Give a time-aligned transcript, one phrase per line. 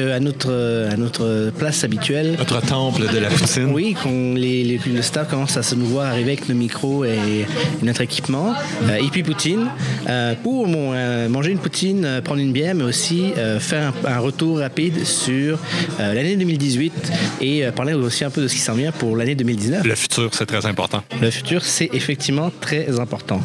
[0.00, 2.36] Patrick euh, à notre, à notre place habituelle.
[2.38, 3.70] Notre temple de la poutine.
[3.72, 7.04] Oui, qu'on les, les, le staff commence à se nous voir arriver avec nos micros
[7.04, 7.46] et, et
[7.84, 8.54] notre équipement.
[8.84, 9.68] Euh, et puis poutine,
[10.08, 14.08] euh, pour euh, manger une poutine, euh, prendre une bière, mais aussi euh, faire un,
[14.08, 15.58] un retour rapide sur
[16.00, 16.92] euh, l'année 2018
[17.40, 19.84] et euh, parler aussi un peu de ce qui s'en vient pour l'année 2019.
[19.84, 21.02] Le futur, c'est très important.
[21.20, 23.40] Le futur, c'est effectivement très important.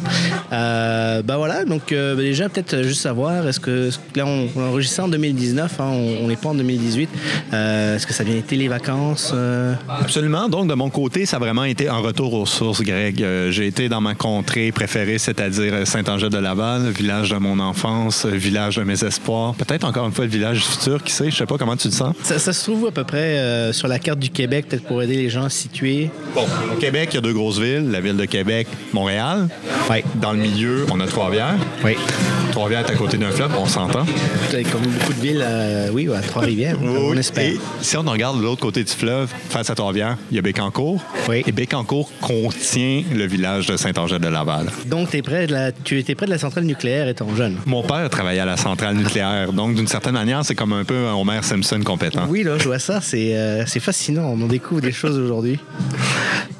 [0.52, 4.48] Euh, bah voilà, donc euh, bah déjà peut-être euh, juste savoir, est-ce que là on,
[4.56, 5.84] on enregistre en 2019, hein,
[6.22, 7.08] on n'est pas en 2018.
[7.52, 9.74] Euh, est-ce que ça a bien été les vacances euh?
[9.88, 10.48] Absolument.
[10.48, 13.22] Donc, de mon côté, ça a vraiment été un retour aux sources, Greg.
[13.22, 18.76] Euh, J'ai été dans ma contrée préférée, c'est-à-dire Saint-Angèle-de-Laval, le village de mon enfance, village
[18.76, 19.54] de mes espoirs.
[19.54, 21.30] Peut-être encore une fois le village du futur, qui sait?
[21.30, 22.14] Je sais pas comment tu le sens.
[22.22, 25.16] ça, ça se trouve à peu près sur la carte du Québec, peut-être pour aider
[25.16, 26.10] les gens situer.
[26.34, 26.42] Bon,
[26.72, 29.48] au Québec, il y a deux grosses villes, la ville de Québec, Montréal.
[29.90, 29.98] Oui.
[30.20, 31.56] Dans le milieu, on a Trois-Rivières.
[31.84, 31.92] Oui.
[32.52, 34.04] Trois-Rivières est à côté d'un fleuve, on s'entend.
[34.72, 35.44] Comme beaucoup de villes,
[35.92, 37.44] oui, à Trois-Rivières, on espère.
[37.44, 40.42] Et si on regarde de l'autre côté du fleuve, face à Trois-Rivières, il y a
[40.42, 41.02] Bécancour.
[41.28, 41.42] Oui.
[41.46, 44.70] Et Bécancour contient le village de Saint-Angèle-de-Laval.
[44.86, 47.56] Donc es près de la, tu étais près de la centrale nucléaire étant jeune.
[47.66, 51.06] Mon père travaillait à la centrale nucléaire, donc d'une certaine manière, c'est comme un peu
[51.06, 52.26] un Homer Simpson compétent.
[52.28, 55.58] Oui, là, je vois ça, c'est euh, fascinant, on en découvre des choses aujourd'hui.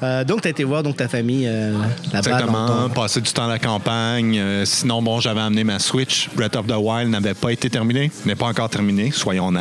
[0.03, 1.71] Euh, donc tu as été voir donc, ta famille euh,
[2.13, 2.19] là-bas.
[2.19, 4.41] Exactement, ton- passer du temps à la campagne.
[4.65, 6.29] Sinon, bon, j'avais amené ma Switch.
[6.35, 9.51] Breath of the Wild n'avait pas été terminé, n'est pas encore terminé, soyons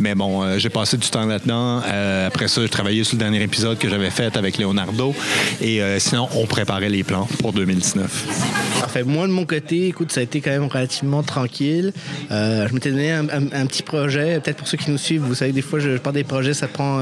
[0.00, 1.82] Mais bon, euh, j'ai passé du temps là-dedans.
[1.86, 5.14] Euh, après ça, j'ai travaillé sur le dernier épisode que j'avais fait avec Leonardo.
[5.60, 8.80] Et euh, sinon, on préparait les plans pour 2019.
[8.80, 9.02] Parfait.
[9.04, 11.92] Moi, de mon côté, écoute, ça a été quand même relativement tranquille.
[12.30, 14.40] Je m'étais donné un, un- un petit projet.
[14.40, 16.54] Peut-être pour ceux qui nous suivent, vous savez, des fois, je, je pars des projets,
[16.54, 17.00] ça prend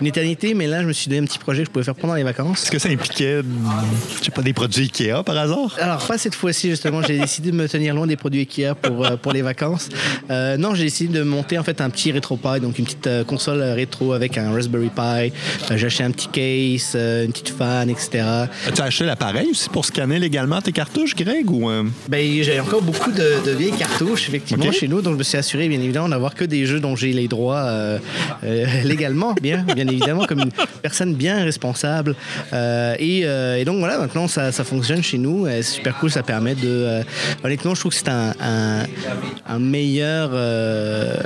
[0.00, 1.94] une éternité, mais là, je me suis donné un petit projet que je pouvais faire
[1.94, 2.62] pendant les vacances.
[2.62, 3.40] Est-ce que ça impliquait,
[4.18, 5.76] je sais pas, des produits Ikea par hasard?
[5.80, 7.02] Alors, pas cette fois-ci, justement.
[7.02, 9.88] J'ai décidé de me tenir loin des produits Ikea pour, pour les vacances.
[10.30, 13.60] Non, j'ai décidé de monter, en fait, un petit RetroPie, donc une petite euh, console
[13.60, 15.32] euh, rétro avec un Raspberry Pi.
[15.70, 18.24] Euh, j'ai acheté un petit case, une petite fan, etc.
[18.66, 21.48] As-tu acheté l'appareil aussi pour scanner légalement tes cartouches, Greg?
[21.48, 21.70] Ou,
[22.08, 25.02] Ben, j'ai encore beaucoup de, de vieilles cartouches, effectivement, chez nous.
[25.02, 27.70] Donc, je me suis assuré, bien évidemment, d'avoir que des jeux dont j'ai les droits
[28.82, 30.52] légalement, bien, bien évidemment, comme une
[30.82, 32.16] personne bien responsable.
[32.98, 35.46] Et, et donc, voilà, maintenant, ça, ça fonctionne chez nous.
[35.46, 36.10] C'est super cool.
[36.10, 37.02] Ça permet de.
[37.44, 38.82] honnêtement, je trouve que c'est un, un,
[39.46, 40.30] un meilleur.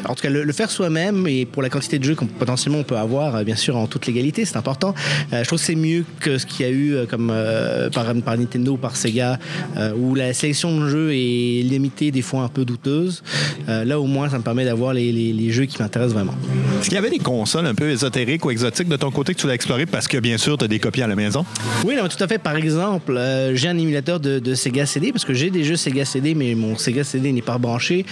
[0.07, 2.79] en tout cas, le, le faire soi-même et pour la quantité de jeux qu'on potentiellement
[2.79, 4.95] on peut avoir, euh, bien sûr, en toute légalité, c'est important.
[5.33, 7.91] Euh, je trouve que c'est mieux que ce qu'il y a eu euh, comme euh,
[7.91, 9.39] par, par Nintendo par Sega,
[9.77, 13.23] euh, où la sélection de jeux est limitée, des fois un peu douteuse.
[13.69, 16.35] Là, au moins, ça me permet d'avoir les, les- les jeux qui m'intéressent vraiment.
[16.81, 19.41] Est-ce qu'il y avait des consoles un peu ésotériques ou exotiques de ton côté que
[19.41, 21.45] tu l'as exploré parce que, bien sûr, tu as des copies à la maison?
[21.85, 22.39] Oui, non, tout à fait.
[22.39, 23.19] Par exemple,
[23.55, 26.55] j'ai un émulateur de, de Sega CD parce que j'ai des jeux Sega CD, mais
[26.55, 28.05] mon Sega CD n'est pas branché.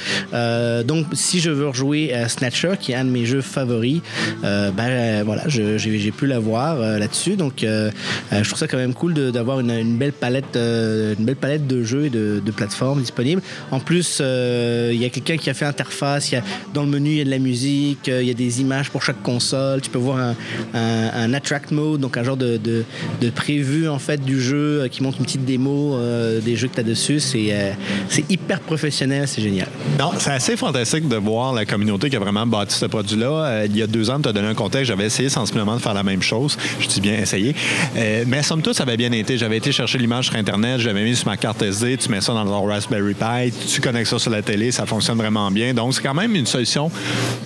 [0.84, 4.00] Donc, si je veux rejouer à Snatcher, qui est un de mes jeux favoris,
[4.44, 7.37] euh, ben euh, voilà, j'ai pu l'avoir euh, là-dessus.
[7.37, 7.91] Donc, euh,
[8.32, 11.66] euh, je trouve ça quand même cool d'avoir une, belle palette, euh, une belle palette
[11.66, 13.42] de jeux et de, de plateformes disponibles.
[13.70, 16.34] En plus, euh, il y a quelqu'un qui a fait interface.
[16.72, 18.91] Dans le menu, il y a de la musique, euh, il y a des images
[18.91, 19.81] pour chaque console.
[19.81, 20.34] Tu peux voir
[20.75, 25.03] un, attract mode, donc un genre de, de, prévu en fait du jeu euh, qui
[25.03, 27.21] montre une petite démo euh, des jeux que tu as dessus.
[27.21, 27.72] C'est euh,
[28.09, 29.69] c'est hyper professionnel, c'est génial.
[29.98, 33.27] Non, c'est assez fantastique de voir la communauté qui a vraiment bâti ce produit-là.
[33.27, 35.81] Euh, il y a deux ans, tu as donné un contexte, j'avais essayé sensiblement de
[35.81, 36.56] faire la même chose.
[36.81, 37.55] Je dis bien essayé.
[37.97, 39.38] Euh, mais somme toute, ça avait bien été.
[39.38, 42.33] J'avais été chercher l'image sur Internet, j'avais mis sur ma carte SD, tu mets ça
[42.33, 45.74] dans ton Raspberry Pi, tu connectes ça sur la télé, ça fonctionne vraiment bien.
[45.74, 46.91] Donc, c'est quand même une solution,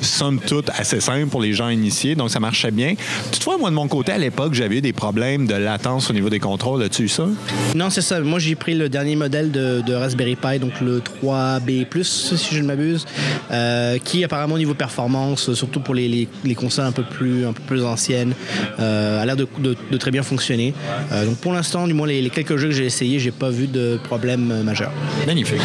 [0.00, 2.14] somme toute, assez simple pour les gens initiés.
[2.14, 2.94] Donc, ça marchait bien.
[3.32, 6.30] Toutefois, moi, de mon côté, à l'époque, j'avais eu des problèmes de latence au niveau
[6.30, 6.82] des contrôles.
[6.82, 7.26] As-tu eu ça?
[7.74, 8.20] Non, c'est ça.
[8.20, 12.62] Moi, j'ai pris le dernier modèle de, de Raspberry Pi, donc le 3B+, si je
[12.62, 13.04] ne m'abuse,
[13.50, 17.46] euh, qui apparemment au niveau performance, surtout pour les, les, les consoles un peu plus,
[17.46, 18.34] un peu plus anciennes,
[18.80, 20.74] euh, a l'air de, de- très bien fonctionner.
[21.12, 23.50] Euh, donc pour l'instant, du moins les, les quelques jeux que j'ai essayés, j'ai pas
[23.50, 24.92] vu de problème majeur.
[25.26, 25.60] Magnifique.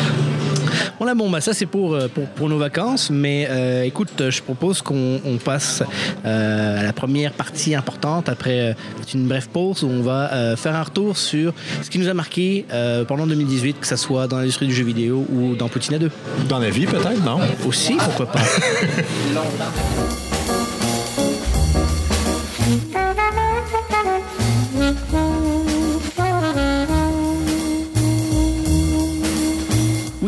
[1.00, 4.42] Voilà, bon, bah ça c'est pour, euh, pour, pour nos vacances, mais euh, écoute, je
[4.42, 5.84] propose qu'on on passe
[6.25, 8.74] euh, à la première partie importante après euh,
[9.14, 12.14] une brève pause où on va euh, faire un retour sur ce qui nous a
[12.14, 15.96] marqué euh, pendant 2018, que ce soit dans l'industrie du jeu vidéo ou dans Poutine
[15.96, 16.12] à 2.
[16.50, 17.40] Dans la vie, peut-être, non?
[17.66, 18.42] Aussi, pourquoi pas.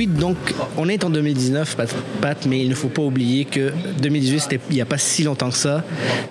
[0.05, 0.37] Oui, donc,
[0.77, 1.77] on est en 2019,
[2.21, 3.71] Pat, mais il ne faut pas oublier que
[4.01, 5.83] 2018, c'était il n'y a pas si longtemps que ça.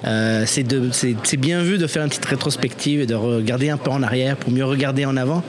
[0.04, 4.02] Euh, c'est bien vu de faire une petite rétrospective et de regarder un peu en
[4.02, 5.42] arrière pour mieux regarder en avant.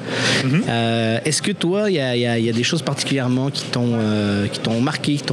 [0.44, 0.64] Mhm.
[0.68, 4.48] Euh, est-ce que toi, il y, a, des choses particulièrement qui t'ont euh,
[4.82, 5.32] marqué, qui, qui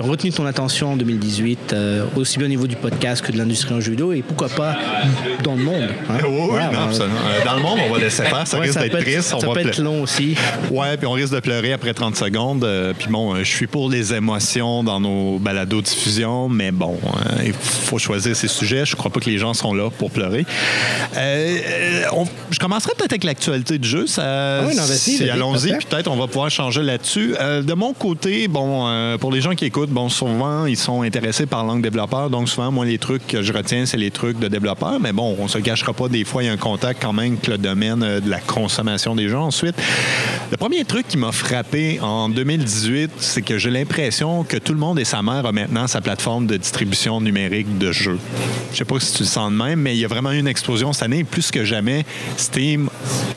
[0.00, 1.74] ont retenu ton attention en 2018,
[2.16, 4.76] aussi bien au niveau du podcast que de l'industrie en judo, et pourquoi pas
[5.42, 5.88] dans le monde?
[6.10, 6.18] Hein?
[6.26, 6.60] Oui,
[7.44, 8.46] dans le monde, on va laisser faire.
[8.46, 9.22] Ça risque d'être triste.
[9.22, 10.36] Ça peut être long aussi.
[10.70, 12.66] Ouais, puis on risque de pleurer après 30 secondes.
[12.98, 16.98] puis bon, je suis pour les émotions dans nos balados diffusion, mais bon,
[17.44, 18.84] il faut choisir ses sujets.
[18.84, 20.46] Je crois pas que les gens sont là pour pleurer.
[21.16, 22.02] Euh,
[22.50, 24.06] je commencerai peut-être avec l'actualité du jeu.
[24.06, 27.34] Ça, oui, si, allons-y, peut-être on va pouvoir changer là-dessus.
[27.40, 31.02] Euh, de mon côté, bon, euh, pour les gens qui écoutent, bon, souvent ils sont
[31.02, 34.38] intéressés par langue développeur, donc souvent moi les trucs que je retiens c'est les trucs
[34.38, 37.02] de développeur, mais bon, on se cachera pas des fois il y a un contact
[37.02, 39.46] quand même avec le domaine de la consommation des gens.
[39.46, 39.76] Ensuite,
[40.50, 44.78] le premier truc qui m'a frappé en 2018, c'est que j'ai l'impression que tout le
[44.78, 48.18] monde et sa mère a maintenant sa plateforme de distribution numérique de jeux.
[48.72, 50.38] Je sais pas si tu le sens de même, mais il y a vraiment eu
[50.38, 51.24] une explosion cette année.
[51.24, 52.04] Plus que jamais,
[52.36, 52.88] Steam,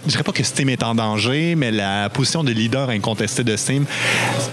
[0.06, 3.56] je dirais pas que Steam est en danger, mais la position de leader incontesté de
[3.56, 3.86] Steam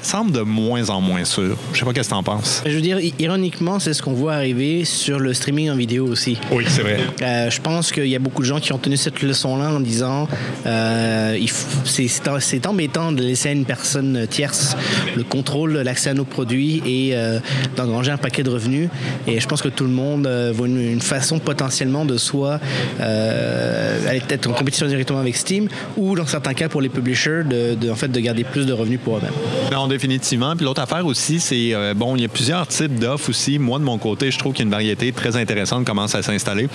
[0.03, 1.57] semble de moins en moins sûre.
[1.73, 2.63] Je sais pas qu'est-ce que tu en penses.
[2.67, 6.39] Je veux dire, ironiquement, c'est ce qu'on voit arriver sur le streaming en vidéo aussi.
[6.51, 6.99] Oui, c'est vrai.
[7.23, 9.81] Euh, je pense qu'il y a beaucoup de gens qui ont tenu cette leçon-là en
[9.81, 10.29] disant
[10.67, 11.39] euh,
[11.85, 14.77] c'est embêtant de laisser à une personne tierce
[15.17, 17.39] le contrôle, l'accès à nos produits et euh,
[17.77, 18.89] d'engranger un paquet de revenus.
[19.27, 22.59] Et je pense que tout le monde euh, voit une, façon potentiellement de soit
[23.01, 27.91] euh, peut-être en compétition directement avec Steam ou dans certains cas pour les publishers de,
[27.91, 29.33] en fait, de garder plus de revenus pour eux-mêmes.
[29.73, 30.57] Non, définitivement.
[30.57, 33.59] Puis l'autre affaire aussi, c'est euh, bon, il y a plusieurs types d'offres aussi.
[33.59, 36.15] Moi, de mon côté, je trouve qu'il y a une variété très intéressante qui commence
[36.15, 36.69] à s'installer.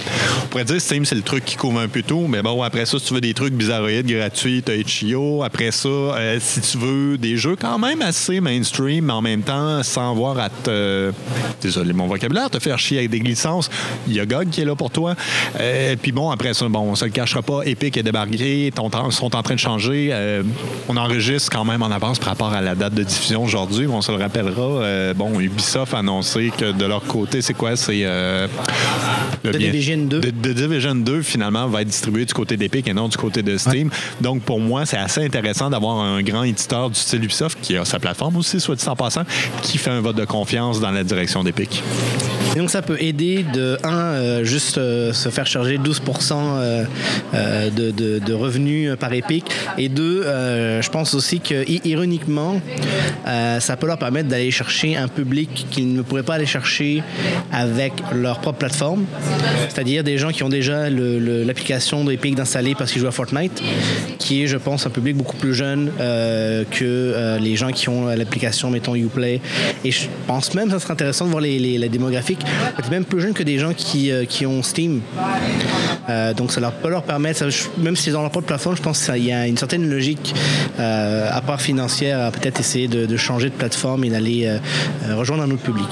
[0.44, 2.86] On pourrait dire Steam, c'est le truc qui couvre un peu tout, mais bon, après
[2.86, 5.44] ça, si tu veux des trucs bizarroïdes gratuits, tu as Itch.io.
[5.44, 5.90] Après ça,
[6.40, 10.40] si tu veux des jeux quand même assez mainstream, mais en même temps, sans voir
[10.40, 11.12] à te
[11.62, 13.70] désolé mon vocabulaire, te faire chier avec des glissances.
[14.08, 15.16] Il y a GOG qui est là pour toi.
[15.60, 17.62] Euh, puis bon, après ça, bon, on se le cachera pas.
[17.66, 18.72] Epic est débarqué,
[19.12, 20.10] sont en train de changer.
[20.12, 20.44] Euh,
[20.90, 23.88] on enregistre quand même en avance par rapport à la date de diffusion aujourd'hui.
[23.88, 24.62] On se le rappellera.
[24.62, 27.76] Euh, bon, Ubisoft a annoncé que de leur côté, c'est quoi?
[27.76, 28.06] C'est.
[29.44, 30.22] The Division 2.
[30.22, 33.58] The, Division 2, finalement, va être distribué du côté d'Epic et non du côté de
[33.58, 33.90] Steam.
[34.20, 37.86] Donc, pour moi, c'est assez intéressant d'avoir un grand éditeur du style Ubisoft qui a
[37.86, 39.24] sa plateforme aussi, soit dit en passant,
[39.62, 41.82] qui fait un vote de confiance dans la direction d'Epic.
[42.56, 48.34] Donc ça peut aider de, un, euh, juste euh, se faire charger 12% euh, de,
[48.34, 49.46] revenus par Epic,
[49.78, 52.60] et deux, je pense aussi que, ironiquement,
[53.60, 57.04] ça peut leur permettre d'aller chercher un public qu'ils ne pourraient pas aller chercher
[57.52, 59.06] avec leur propre plateforme,
[59.70, 63.62] c'est-à-dire des gens qui ont déjà l'application d'Epic d'installer parce qu'ils jouent à Fortnite,
[64.18, 68.70] qui est, je pense, un public beaucoup plus jeune que les gens qui ont l'application,
[68.70, 69.40] mettons, Uplay.
[69.84, 72.40] Et je pense même ça serait intéressant de voir les, les, la démographique
[72.92, 75.02] même plus jeunes que des gens qui, euh, qui ont Steam.
[76.12, 77.48] Euh, donc ça leur peut leur permettre,
[77.78, 80.34] même si c'est dans leur propre plateforme, je pense qu'il y a une certaine logique,
[80.80, 84.58] euh, à part financière, à peut-être essayer de, changer de plateforme et d'aller
[85.10, 85.88] rejoindre un autre public.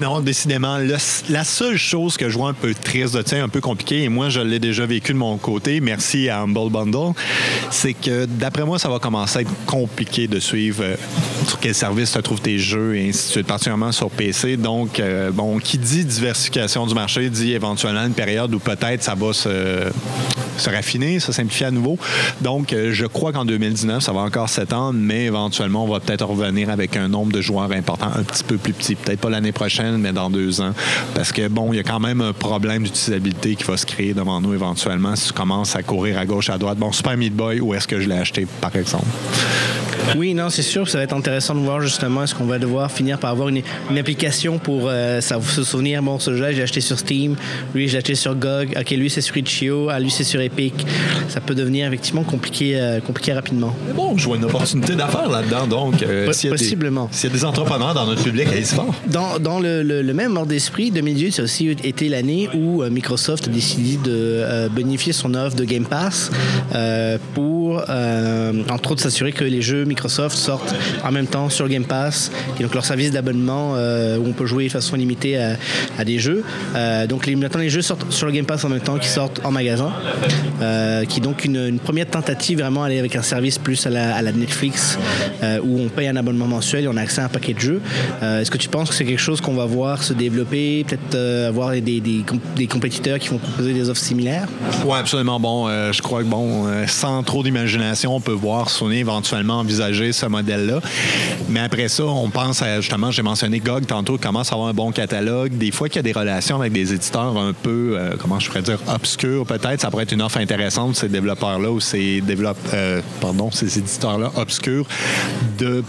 [0.00, 4.04] Non, décidément, la seule chose que je vois un peu triste tiens, un peu compliqué,
[4.04, 7.12] et moi je l'ai déjà vécu de mon côté, merci à Humble Bundle,
[7.70, 10.84] c'est que d'après moi, ça va commencer à être compliqué de suivre
[11.46, 14.56] sur quel service se trouvent tes jeux et ainsi de suite, particulièrement sur PC.
[14.56, 19.32] Donc, bon, qui dit diversification du marché dit éventuellement une période où peut-être ça va
[19.32, 19.49] se,
[20.60, 21.98] se raffiner, se simplifier à nouveau.
[22.40, 26.26] Donc, euh, je crois qu'en 2019, ça va encore s'étendre, mais éventuellement, on va peut-être
[26.26, 28.94] revenir avec un nombre de joueurs important, un petit peu plus petit.
[28.94, 30.72] Peut-être pas l'année prochaine, mais dans deux ans.
[31.14, 34.14] Parce que, bon, il y a quand même un problème d'utilisabilité qui va se créer
[34.14, 36.78] devant nous éventuellement si tu commences à courir à gauche, à droite.
[36.78, 39.06] Bon, Super Meat Boy, où est-ce que je l'ai acheté, par exemple?
[40.16, 40.88] Oui, non, c'est sûr.
[40.88, 43.62] Ça va être intéressant de voir justement est-ce qu'on va devoir finir par avoir une,
[43.96, 46.02] application pour euh, se souvenir.
[46.02, 47.36] Bon, ce jeu-là, j'ai acheté sur Steam.
[47.74, 48.74] Lui, j'ai acheté sur GOG.
[48.78, 49.34] OK, lui, c'est sur
[49.90, 50.74] Ah, lui, c'est sur Epic.
[51.28, 53.74] Ça peut devenir effectivement compliqué, euh, compliqué rapidement.
[53.86, 55.66] Mais bon, je vois une opportunité d'affaires là-dedans.
[55.66, 57.08] Donc, euh, Possiblement.
[57.12, 58.94] S'il y a des entrepreneurs dans notre public, allez-y fort.
[59.06, 63.48] Dans, dans le, le, même ordre d'esprit, 2018, ça a aussi été l'année où Microsoft
[63.48, 66.30] a décidé de bénéficier son offre de Game Pass
[67.34, 67.82] pour,
[68.70, 72.62] entre autres, s'assurer que les jeux Microsoft sortent en même temps sur Game Pass, est
[72.62, 75.36] donc leur service d'abonnement euh, où on peut jouer de façon limitée
[75.98, 76.42] à, des jeux.
[76.74, 79.10] Euh, donc les, maintenant les jeux sortent sur le Game Pass en même temps qu'ils
[79.10, 79.92] sortent en magasin,
[80.60, 84.32] euh, qui est donc une, première tentative vraiment aller avec un service plus à la,
[84.32, 84.98] Netflix
[85.64, 87.82] où on paye un abonnement mensuel et on a accès à un paquet de jeux.
[88.22, 91.72] Est-ce que tu penses que c'est quelque chose qu'on va voir se développer, peut-être avoir
[91.72, 94.46] des, des, compétiteurs qui vont proposer des offres similaires?
[94.84, 95.40] Oui, absolument.
[95.40, 100.26] Bon, je crois que bon, sans trop d'imagination, on peut voir sonner éventuellement envisager ce
[100.26, 100.80] modèle-là.
[101.48, 104.74] Mais après ça, on pense à, justement, j'ai mentionné GOG tantôt, commence à avoir un
[104.74, 105.56] bon catalogue.
[105.56, 108.48] Des fois qu'il y a des relations avec des éditeurs un peu, euh, comment je
[108.48, 112.58] pourrais dire, obscurs peut-être, ça pourrait être une offre intéressante, ces développeurs-là ou ces, développe,
[112.74, 114.86] euh, pardon, ces éditeurs-là obscurs,
[115.58, 115.82] de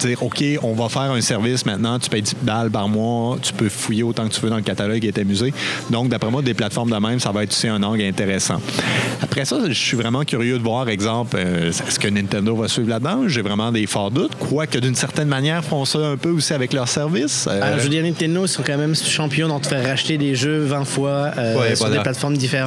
[0.00, 3.52] dire, OK, on va faire un service maintenant, tu payes 10 balles par mois, tu
[3.52, 5.52] peux fouiller autant que tu veux dans le catalogue et t'amuser.
[5.90, 8.60] Donc, d'après moi, des plateformes de même, ça va être aussi un angle intéressant.
[9.22, 12.88] Après ça, je suis vraiment curieux de voir, exemple, euh, est-ce que Nintendo va suivre
[12.88, 13.28] là-dedans?
[13.28, 14.32] J'ai vraiment des forts doutes.
[14.38, 17.46] Quoique, d'une certaine manière, font ça un peu aussi avec leur service.
[17.50, 20.34] Euh, je veux dire, Nintendo, ils sont quand même champions d'en te faire racheter des
[20.34, 22.59] jeux 20 fois euh, sur des plateformes différentes.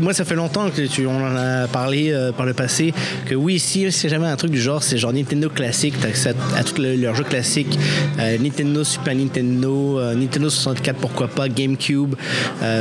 [0.00, 2.92] Moi, ça fait longtemps que tu, on en a parlé par le passé,
[3.26, 6.10] que oui, si c'est jamais un truc du genre, c'est genre Nintendo classique, tu as
[6.10, 7.78] accès à, tous leurs jeux classiques,
[8.18, 12.14] Nintendo, Super Nintendo, Nintendo 64, pourquoi pas, GameCube.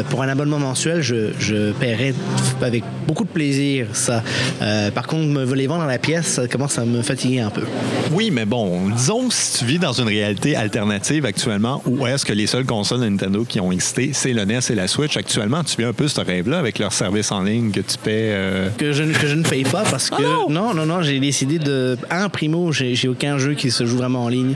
[0.09, 2.13] pour un abonnement mensuel, je, paierais
[2.61, 3.55] avec beaucoup de plaisir
[3.93, 4.23] ça.
[4.61, 7.49] Euh, par contre, me les vendre dans la pièce, ça commence à me fatiguer un
[7.49, 7.63] peu.
[8.11, 12.33] Oui, mais bon, disons si tu vis dans une réalité alternative actuellement, où est-ce que
[12.33, 15.17] les seules consoles de Nintendo qui ont existé, c'est le NES et la Switch.
[15.17, 18.31] Actuellement, tu vis un peu ce rêve-là avec leur service en ligne que tu paies.
[18.33, 20.15] Euh, que, je, que je ne paye pas parce que.
[20.19, 21.97] Ah non, non, non, j'ai décidé de.
[22.09, 24.55] Un, primo, j'ai aucun jeu qui se joue vraiment en ligne,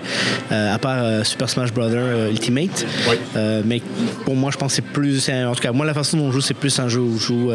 [0.52, 1.90] euh, à part Super Smash Bros.
[2.30, 2.86] Ultimate.
[3.10, 3.16] Oui.
[3.66, 3.82] mais
[4.26, 5.30] pour moi, je pense que c'est plus.
[5.30, 7.26] En tout cas, moi, la façon dont on joue, c'est plus un jeu où je
[7.26, 7.52] joue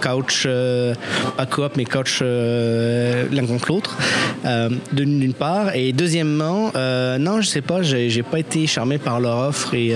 [0.00, 0.94] couch, euh,
[1.36, 3.96] pas coop, mais couch euh, l'un contre l'autre,
[4.44, 5.74] euh, d'une part.
[5.74, 6.72] Et deuxièmement,
[7.18, 9.94] non, je sais pas, j'ai pas été charmé par leur offre et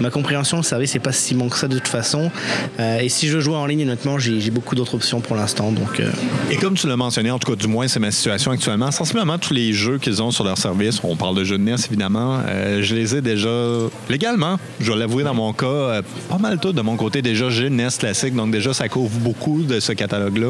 [0.00, 2.30] ma compréhension, vous savez, c'est pas si bon que ça de toute façon.
[2.78, 5.72] Et si je joue en ligne, honnêtement, j'ai beaucoup d'autres options pour l'instant.
[5.72, 6.00] Donc,
[6.50, 8.90] Et comme tu l'as mentionné, en tout cas, du moins, c'est ma situation actuellement.
[8.90, 11.76] Sensiblement, tous les jeux qu'ils ont sur leur service, on parle de jeux de NES
[11.88, 12.40] évidemment,
[12.80, 13.48] je les ai déjà
[14.08, 17.22] légalement, je dois l'avouer dans mon cas, pas mal tout de mon côté.
[17.22, 20.48] Déjà, j'ai NES classique, donc déjà, ça couvre beaucoup de ce catalogue-là.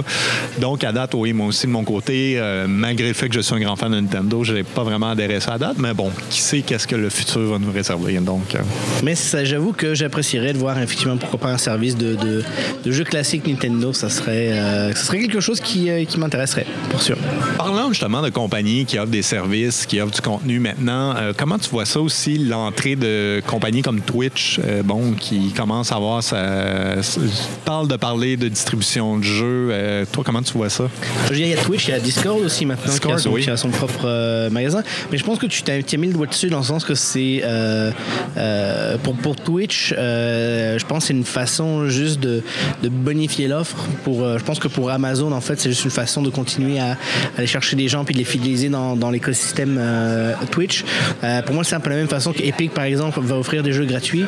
[0.59, 3.41] Donc, à date, oui, moi aussi, de mon côté, euh, malgré le fait que je
[3.41, 5.77] suis un grand fan de Nintendo, je n'ai pas vraiment adhéré à ça à date,
[5.79, 8.15] mais bon, qui sait qu'est-ce que le futur va nous réserver.
[8.19, 8.59] Donc, euh.
[9.03, 9.15] Mais
[9.45, 12.43] j'avoue que j'apprécierais de voir effectivement pourquoi pas un service de,
[12.87, 13.93] jeux classiques Nintendo.
[13.93, 17.17] Ça serait, euh, ça serait quelque chose qui, qui m'intéresserait, pour sûr.
[17.91, 21.85] Justement de compagnies qui offrent des services, qui offrent du contenu maintenant, comment tu vois
[21.85, 26.97] ça aussi, l'entrée de compagnies comme Twitch, bon, qui commence à avoir ça,
[27.65, 29.69] parle de parler de distribution de jeux.
[29.71, 30.89] Euh, toi, comment tu vois ça?
[31.31, 34.51] Il y a Twitch, il y a Discord aussi maintenant qui, a son, propre euh,
[34.51, 34.83] magasin.
[35.11, 37.41] Mais je pense que tu t'as mis le doigt dessus dans le sens que c'est
[37.45, 37.91] euh,
[39.03, 42.43] pour, pour Twitch, je pense que c'est une façon juste de,
[42.83, 43.77] de bonifier l'offre.
[44.05, 46.97] Pour, je pense que pour Amazon, en fait, c'est juste une façon de continuer à,
[47.37, 49.81] aller chercher des gens puis de les fidéliser dans, l'écosystème
[50.51, 50.85] Twitch.
[51.45, 53.85] pour moi, c'est un peu la même façon qu'Epic, par exemple, va offrir des jeux
[53.85, 54.27] gratuits.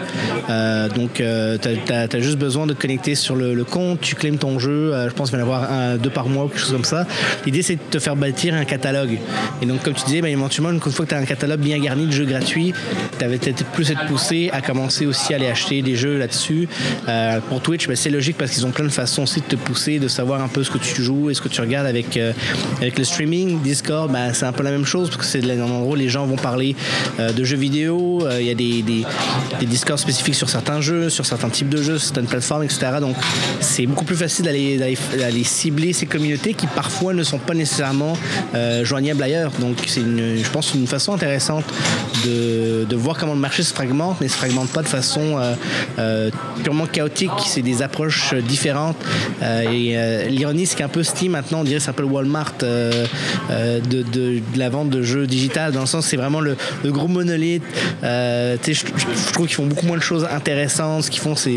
[0.94, 4.94] donc, tu as, juste besoin de te connecter sur le, compte, tu claimes ton jeu,
[4.94, 6.72] euh, je pense qu'il va y en avoir un, deux par mois ou quelque chose
[6.72, 7.06] comme ça.
[7.44, 9.18] L'idée, c'est de te faire bâtir un catalogue.
[9.62, 11.78] Et donc, comme tu disais, bah, éventuellement, une fois que tu as un catalogue bien
[11.78, 12.72] garni de jeux gratuits,
[13.18, 16.68] tu avais peut-être plus être poussé à commencer aussi à aller acheter des jeux là-dessus.
[17.08, 19.56] Euh, pour Twitch, bah, c'est logique parce qu'ils ont plein de façons aussi de te
[19.56, 22.16] pousser, de savoir un peu ce que tu joues et ce que tu regardes avec,
[22.16, 22.32] euh,
[22.78, 23.37] avec le streaming.
[23.46, 26.26] Discord, bah, c'est un peu la même chose parce que c'est en gros, les gens
[26.26, 26.76] vont parler
[27.18, 28.26] de jeux vidéo.
[28.38, 29.04] Il y a des, des,
[29.66, 32.86] Discords spécifiques sur certains jeux, sur certains types de jeux, certaines plateformes, etc.
[33.00, 33.16] Donc,
[33.60, 34.78] c'est beaucoup plus facile d'aller
[35.22, 38.14] aller cibler ces communautés qui parfois ne sont pas nécessairement
[38.54, 39.52] euh, joignables ailleurs.
[39.58, 41.64] Donc c'est je pense une façon intéressante
[42.24, 45.54] de, voir comment le marché se fragmente, mais se fragmente pas de façon euh,
[45.98, 46.30] euh,
[46.62, 47.30] purement chaotique.
[47.46, 48.96] C'est des approches différentes.
[49.42, 52.54] et l'ironie, c'est qu'un peu Steam maintenant, on dirait c'est un peu Walmart
[53.50, 56.56] de, de, la vente de jeux digital, dans le sens c'est vraiment le,
[56.86, 57.62] gros monolithe.
[58.02, 61.04] je, je, trouve qu'ils font beaucoup moins de choses intéressantes.
[61.04, 61.56] Ce qu'ils font, c'est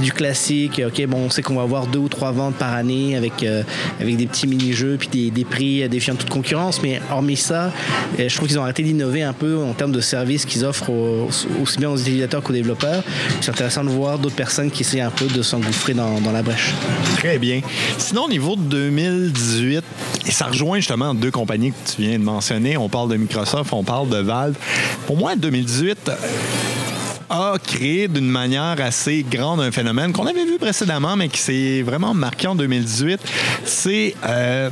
[0.00, 0.80] du, classique.
[0.86, 3.62] Ok, bon, on sait qu'on va avoir deux ou trois ventes par année avec, euh,
[4.00, 6.80] avec des petits mini-jeux puis des, des prix défiant toute concurrence.
[6.82, 7.72] Mais hormis ça,
[8.18, 10.90] euh, je trouve qu'ils ont arrêté d'innover un peu en termes de services qu'ils offrent
[10.90, 13.02] aussi bien aux utilisateurs qu'aux développeurs.
[13.40, 16.42] C'est intéressant de voir d'autres personnes qui essaient un peu de s'engouffrer dans, dans, la
[16.42, 16.72] brèche.
[17.18, 17.60] Très bien.
[17.98, 19.84] Sinon, au niveau de 2018,
[20.26, 22.76] et ça rejoint justement deux compagnies que tu viens de mentionner.
[22.76, 24.54] On parle de Microsoft, on parle de Valve.
[25.08, 26.12] Pour moi, 2018,
[27.30, 31.82] a créé d'une manière assez grande un phénomène qu'on avait vu précédemment, mais qui s'est
[31.82, 33.20] vraiment marqué en 2018.
[33.64, 34.70] C'est euh,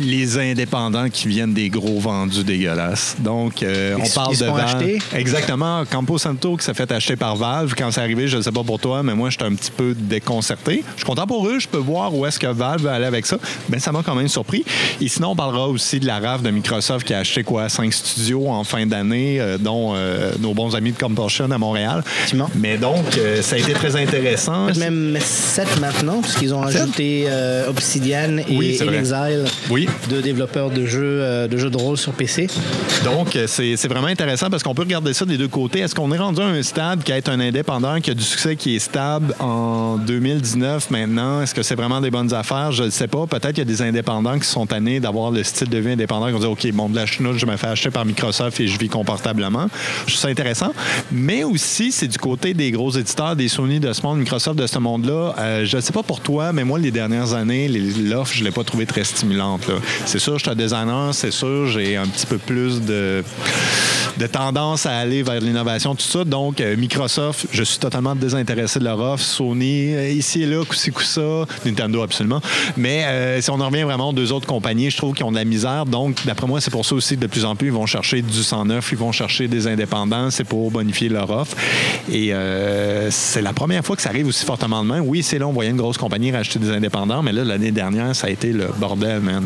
[0.00, 3.16] les indépendants qui viennent des gros vendus dégueulasses.
[3.18, 4.98] Donc, euh, on parle de Valve.
[5.14, 5.84] Exactement.
[5.84, 7.74] Campo Santo qui s'est fait acheter par Valve.
[7.76, 9.94] Quand c'est arrivé, je ne sais pas pour toi, mais moi, j'étais un petit peu
[9.94, 10.82] déconcerté.
[10.92, 11.58] Je suis content pour eux.
[11.58, 13.38] Je peux voir où est-ce que Valve va aller avec ça.
[13.68, 14.64] Mais ça m'a quand même surpris.
[15.00, 17.92] Et sinon, on parlera aussi de la rave de Microsoft qui a acheté quoi, cinq
[17.92, 19.94] studios en fin d'année, euh, dont
[20.40, 22.02] nos bons amis de Compulsion à Montréal.
[22.56, 24.66] Mais donc, euh, ça a été très intéressant.
[24.76, 29.88] Même 7 maintenant, puisqu'ils ont ajouté euh, Obsidian et In Exile oui.
[30.10, 32.48] de développeurs de jeux, de jeux de rôle sur PC.
[33.04, 35.80] Donc, c'est vraiment intéressant parce qu'on peut regarder ça des deux côtés.
[35.80, 38.56] Est-ce qu'on est rendu à un stade qui est un indépendant, qui a du succès,
[38.56, 41.42] qui est stable en 2019 maintenant?
[41.42, 42.72] Est-ce que c'est vraiment des bonnes affaires?
[42.72, 43.26] Je ne sais pas.
[43.26, 46.26] Peut-être qu'il y a des indépendants qui sont tannés d'avoir le style de vie indépendant,
[46.26, 48.66] qui vont dire, OK, bon, de la chenoute, je me fais acheter par Microsoft et
[48.66, 49.66] je vis confortablement.
[50.06, 50.72] Je trouve ça intéressant.
[51.12, 54.66] Mais aussi, c'est du côté des gros éditeurs, des Sony de ce monde, Microsoft de
[54.66, 55.34] ce monde-là.
[55.38, 58.44] Euh, je ne sais pas pour toi, mais moi, les dernières années, l'offre, je ne
[58.46, 59.70] l'ai pas trouvé très stimulante.
[60.06, 63.22] C'est sûr, je suis un designer, c'est sûr, j'ai un petit peu plus de,
[64.16, 66.24] de tendance à aller vers l'innovation, tout ça.
[66.24, 69.24] Donc, euh, Microsoft, je suis totalement désintéressé de leur offre.
[69.24, 71.46] Sony, euh, ici et là, coup ça.
[71.64, 72.40] Nintendo, absolument.
[72.76, 75.36] Mais si on en revient vraiment aux deux autres compagnies, je trouve qu'ils ont de
[75.36, 75.86] la misère.
[75.86, 78.22] Donc, d'après moi, c'est pour ça aussi que de plus en plus, ils vont chercher
[78.22, 81.39] du 109, ils vont chercher des indépendants, c'est pour bonifier leur offre.
[82.12, 82.32] Et
[83.10, 85.00] c'est la première fois que ça arrive aussi fortement de main.
[85.00, 88.14] Oui, c'est là, on voyait une grosse compagnie racheter des indépendants, mais là, l'année dernière,
[88.14, 89.44] ça a été le bordel, man.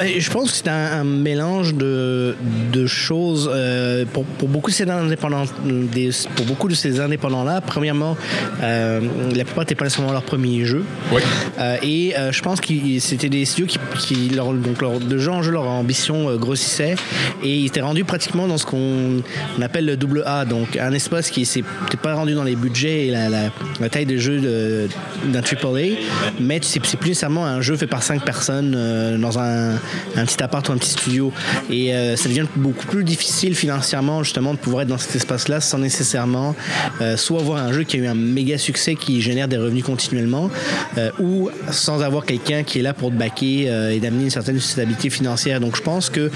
[0.00, 2.36] Je pense que c'est un, mélange de,
[2.72, 3.50] de choses.
[3.52, 8.16] Euh, pour, pour, beaucoup de ces indépendants, des, pour beaucoup de ces indépendants-là, premièrement,
[8.62, 9.00] euh,
[9.34, 10.84] la plupart n'étaient pas nécessairement leur premier jeu.
[11.12, 11.22] Oui.
[11.58, 15.30] Euh, et je pense que c'était des studios qui, qui leur, donc leur, de jeu
[15.30, 16.94] en jeu, leur ambition grossissait
[17.42, 19.22] et ils étaient rendus pratiquement dans ce qu'on
[19.60, 23.10] appelle le double A, donc un espace qui n'était pas rendu dans les budgets et
[23.10, 24.88] la, taille de jeu
[25.24, 25.96] d'un AAA,
[26.40, 29.76] mais c'est plus nécessairement un jeu fait par cinq personnes dans un,
[30.14, 31.32] petit appart ou un petit studio.
[31.70, 35.78] Et ça devient beaucoup plus difficile financièrement justement de pouvoir être dans cet espace-là sans
[35.78, 36.54] nécessairement
[37.00, 39.84] euh, soit avoir un jeu qui a eu un méga succès qui génère des revenus
[39.84, 40.50] continuellement
[40.96, 44.60] euh, ou sans avoir quelqu'un qui est là pour te euh, et d'amener une certaine
[44.60, 45.60] stabilité financière.
[45.60, 46.30] Donc je pense que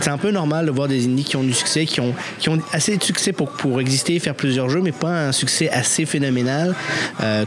[0.00, 2.48] c'est un peu normal de voir des indies qui ont du succès, qui ont, qui
[2.48, 6.06] ont assez de succès pour, pour exister faire plusieurs jeux, mais pas un succès assez
[6.06, 6.74] phénoménal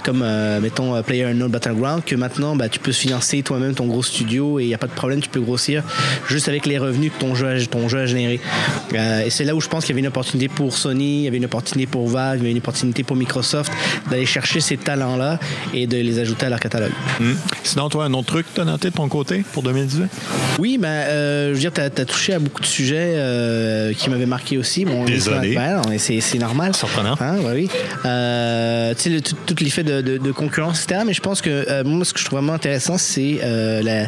[0.04, 0.26] comme
[0.62, 4.64] mettons Player Unknown Battleground que maintenant bah, tu peux financer toi-même ton gros studio et
[4.64, 5.84] il n'y a pas de problème, tu peux grossir
[6.28, 8.40] juste avec les revenus que ton jeu a, ton jeu a généré.
[8.94, 11.24] Euh, et c'est là où je pense qu'il y avait une opportunité pour Sony, il
[11.24, 13.72] y avait une opportunité pour Valve, il y avait une opportunité pour Microsoft
[14.10, 15.40] d'aller chercher ces talents-là
[15.74, 16.92] et de les ajouter à leur catalogue.
[17.20, 17.34] Hmm.
[17.64, 20.10] Sinon, toi, un autre truc que tu as noté de ton côté pour 2018?
[20.60, 24.10] Oui, ben, euh, je veux dire, tu as, touché à beaucoup de sujets euh, qui
[24.10, 24.86] m'avaient marqué aussi.
[24.86, 25.58] Bon, Désolé.
[25.98, 26.76] c'est normal.
[26.76, 27.16] Surprenant.
[27.20, 27.70] Hein, oui.
[27.70, 31.02] tu sais, tout, l'effet de, de, concurrence, etc.
[31.06, 34.06] Mais je pense que moi, ce que je trouve vraiment intéressant, c'est la,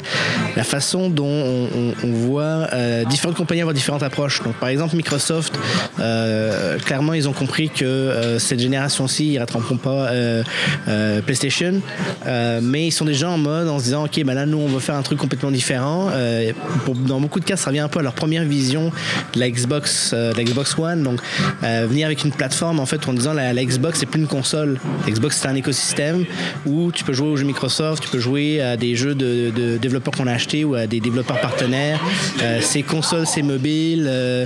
[0.55, 2.67] la, façon dont on, on voit
[3.09, 4.41] différentes compagnies avoir différentes approches.
[4.43, 5.57] Donc, par exemple, Microsoft,
[5.99, 10.43] euh, clairement, ils ont compris que euh, cette génération-ci, ils ne rattraperont pas euh,
[11.25, 11.81] PlayStation,
[12.61, 14.79] mais ils sont déjà en mode en se disant, OK, ben là, nous, on veut
[14.79, 16.09] faire un truc complètement différent.
[17.07, 18.91] dans beaucoup de cas, ça revient un peu à leur première vision
[19.33, 21.03] de la Xbox, la Xbox One.
[21.03, 21.19] Donc,
[21.61, 24.79] venir avec une plateforme, en fait, en disant la, Xbox, c'est plus une console.
[25.07, 26.25] Xbox, c'est un écosystème
[26.65, 30.13] où tu peux jouer aux jeux Microsoft, tu peux jouer à des jeux de, développeurs
[30.13, 32.01] qu'on a achetés ou à des développeurs partenaires.
[32.59, 34.45] c'est console, c'est mobile, euh,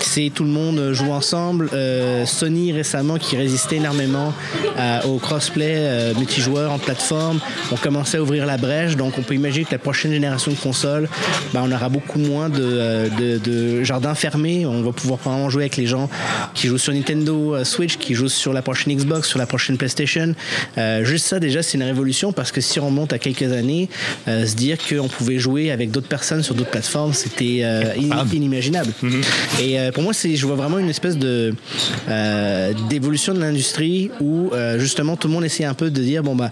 [0.00, 1.70] c'est tout le monde joue ensemble.
[1.72, 4.32] Euh, Sony récemment qui résistait énormément
[4.78, 7.38] euh, au crossplay multijoueur en plateforme,
[7.70, 8.96] on commençait à ouvrir la brèche.
[8.96, 11.08] Donc on peut imaginer que la prochaine génération de consoles,
[11.52, 14.66] ben, on aura beaucoup moins de, jardins fermés.
[14.66, 16.08] On va pouvoir vraiment jouer avec les gens
[16.54, 20.34] qui jouent sur Nintendo Switch, qui jouent sur la prochaine Xbox, sur la prochaine PlayStation.
[21.02, 23.88] juste ça déjà c'est une révolution parce que si on remonte à quelques années,
[24.26, 27.64] se dire qu'on pouvait jouer avec d'autres personnes sur d'autres plateformes, c'était
[28.32, 28.92] inimaginable.
[29.02, 29.20] Mhm.
[29.60, 31.54] Et euh, pour moi, je vois vraiment une espèce de
[32.08, 36.22] euh, d'évolution de l'industrie où euh, justement tout le monde essaie un peu de dire
[36.22, 36.50] bon bah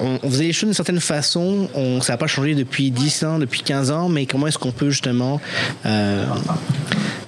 [0.00, 3.38] on, faisait les choses d'une certaine façon, on, ça n'a pas changé depuis 10 ans,
[3.38, 5.40] depuis 15 ans, mais comment est-ce qu'on peut justement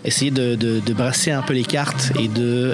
[0.05, 2.73] essayer de, de, brasser un peu les cartes et de,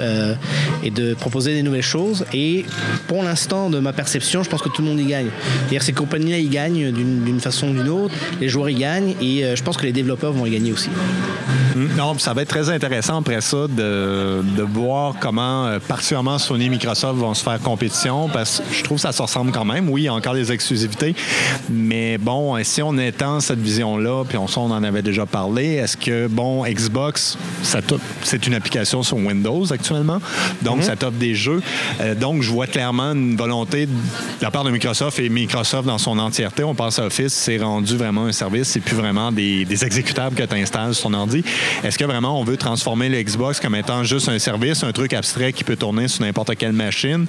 [0.83, 2.25] et de proposer des nouvelles choses.
[2.33, 2.65] Et
[3.07, 5.29] pour l'instant, de ma perception, je pense que tout le monde y gagne.
[5.59, 9.55] C'est-à-dire ces compagnies-là, ils gagnent d'une façon ou d'une autre, les joueurs y gagnent, et
[9.55, 10.89] je pense que les développeurs vont y gagner aussi.
[11.77, 11.95] Mm.
[11.95, 16.65] Non, ça va être très intéressant après ça de, de voir comment, euh, particulièrement Sony
[16.65, 19.65] et Microsoft vont se faire compétition parce que je trouve que ça se ressemble quand
[19.65, 19.89] même.
[19.89, 21.15] Oui, il y a encore des exclusivités,
[21.69, 25.97] mais bon, si on étend cette vision-là, puis on, on en avait déjà parlé, est-ce
[25.97, 27.16] que, bon, Xbox,
[28.23, 30.19] c'est une application sur Windows actuellement,
[30.61, 30.83] donc mm-hmm.
[30.83, 31.61] ça t'offre des jeux.
[32.01, 33.91] Euh, donc, je vois clairement une volonté de
[34.41, 36.63] la part de Microsoft et Microsoft dans son entièreté.
[36.63, 40.35] On pense à Office, c'est rendu vraiment un service, c'est plus vraiment des, des exécutables
[40.35, 41.43] que tu installes sur ton ordi.
[41.83, 45.13] Est-ce que vraiment on veut transformer le Xbox comme étant juste un service, un truc
[45.13, 47.25] abstrait qui peut tourner sur n'importe quelle machine?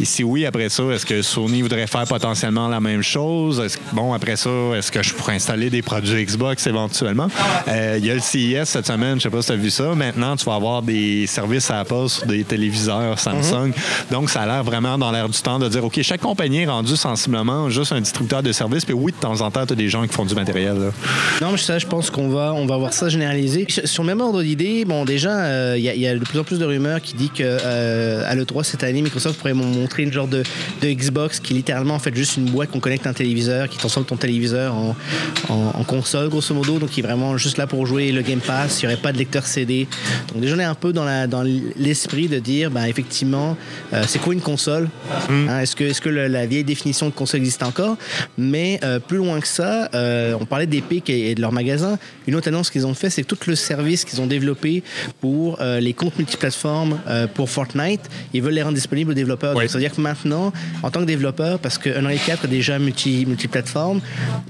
[0.00, 3.62] Et si oui, après ça, est-ce que Sony voudrait faire potentiellement la même chose?
[3.92, 7.28] bon, après ça, est-ce que je pourrais installer des produits Xbox éventuellement?
[7.68, 9.70] Euh, il y a le CES cette semaine, je sais pas si tu as vu
[9.70, 9.94] ça.
[9.94, 13.68] Maintenant, tu vas avoir des services Apple sur des téléviseurs Samsung.
[13.68, 13.72] Mhm.
[14.10, 16.66] Donc, ça a l'air vraiment dans l'air du temps de dire, OK, chaque compagnie est
[16.66, 18.84] rendue sensiblement juste un distributeur de services.
[18.84, 20.74] Puis oui, de temps en temps, tu as des gens qui font du matériel.
[20.78, 20.90] là.
[21.40, 23.66] Non, mais ça, je pense qu'on va, on va voir ça généralisé.
[23.84, 26.18] Sur le même ordre d'idée, bon, déjà, euh, il y, a- il y a de
[26.24, 29.54] plus en plus de rumeurs qui disent que euh, à l'E3 cette année, Microsoft pourrait
[29.54, 30.42] mon- montrer une genre de,
[30.82, 33.68] de Xbox qui est littéralement en fait juste une boîte qu'on connecte à un téléviseur,
[33.68, 34.96] qui transforme ton téléviseur en,
[35.48, 38.40] en- en console, grosso modo, donc qui est vraiment juste là pour jouer le Game
[38.40, 38.80] Pass.
[38.82, 39.86] Il n'y aurait pas de lecteur CD.
[40.32, 41.42] Donc déjà, on est un peu dans la- dans
[41.76, 43.56] l'esprit de dire, ben, effectivement,
[43.92, 44.88] euh, c'est quoi une console
[45.30, 47.96] Hein, Est-ce que, est-ce que le- la vieille définition de console existe encore?
[48.38, 51.98] Mais euh, plus loin que ça, euh, on parlait d'Epic et, et de leur magasin.
[52.26, 54.82] Une autre annonce qu'ils ont fait, c'est tout le service qu'ils ont développé
[55.20, 56.98] pour les comptes multiplateformes
[57.34, 58.00] pour Fortnite,
[58.32, 59.54] ils veulent les rendre disponibles aux développeurs.
[59.56, 59.62] Oui.
[59.64, 60.52] Donc, c'est-à-dire que maintenant,
[60.82, 64.00] en tant que développeur, parce que Unreal 4 est déjà multi, multiplateforme,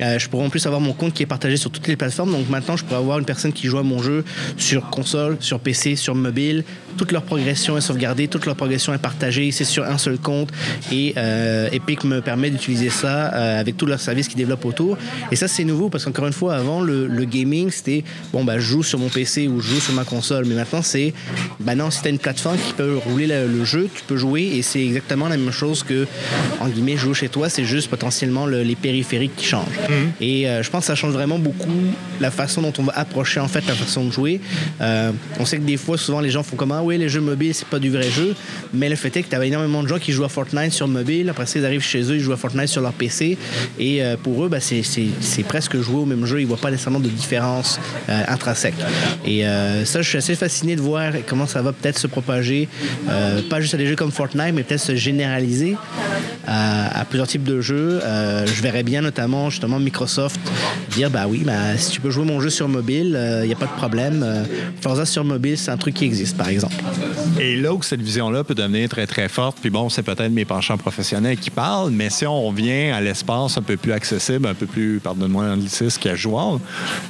[0.01, 2.33] je pourrais en plus avoir mon compte qui est partagé sur toutes les plateformes.
[2.33, 4.25] Donc maintenant, je pourrais avoir une personne qui joue à mon jeu
[4.61, 6.65] sur console, sur PC, sur mobile.
[6.97, 9.51] Toute leur progression est sauvegardée, toute leur progression est partagée.
[9.53, 10.51] C'est sur un seul compte.
[10.93, 14.97] Et euh, Epic me permet d'utiliser ça euh, avec tous leurs services qu'ils développent autour.
[15.31, 18.59] Et ça, c'est nouveau parce qu'encore une fois, avant, le, le gaming, c'était bon, bah,
[18.59, 20.45] je joue sur mon PC ou je joue sur ma console.
[20.47, 21.15] Mais maintenant, c'est
[21.61, 24.17] bah non, si tu as une plateforme qui peut rouler le, le jeu, tu peux
[24.17, 24.43] jouer.
[24.55, 26.07] Et c'est exactement la même chose que,
[26.61, 27.49] en guillemets, jouer chez toi.
[27.49, 29.65] C'est juste potentiellement le- les périphériques qui changent.
[30.21, 31.69] Et euh, je pense que ça change vraiment beaucoup
[32.21, 34.41] la façon dont on va approcher en fait la façon de jouer.
[34.81, 37.55] On sait que des fois, souvent, les gens font comme ah oui, les jeux mobiles,
[37.55, 38.35] c'est pas du vrai jeu.
[38.73, 40.89] Mais le fait est que tu as énormément de gens qui jouent à Fortnite sur
[40.89, 41.29] mobile.
[41.29, 43.37] Après ça, ils arrivent chez eux, ils jouent à Fortnite sur leur PC.
[43.79, 44.81] Et euh, pour eux, bah, c'est-
[45.47, 46.41] presque jouer au même jeu.
[46.41, 48.75] Ils voient pas nécessairement de différence euh, intrinsèque.
[49.27, 52.67] Et euh, ça, je suis assez fasciné de voir comment ça va peut-être se propager,
[53.11, 55.77] euh, pas juste à des jeux comme Fortnite, mais peut-être se généraliser
[56.47, 58.01] à, plusieurs types de jeux.
[58.03, 60.41] Je verrais bien notamment justement Microsoft
[60.93, 63.57] dire bah oui, bah, si tu peux jouer mon jeu sur mobile, il n'y a
[63.57, 64.25] pas de problème.
[64.81, 66.70] Forza sur mobile, c'est un truc qui existe, par exemple.
[67.41, 70.45] Et là où cette vision-là peut devenir très, très forte, puis bon, c'est peut-être mes
[70.45, 74.55] penchants professionnels qui parlent, mais si on revient à l'espace un peu plus accessible, un
[74.55, 76.59] peu plus, pardonne-moi l'anglicisme, casual,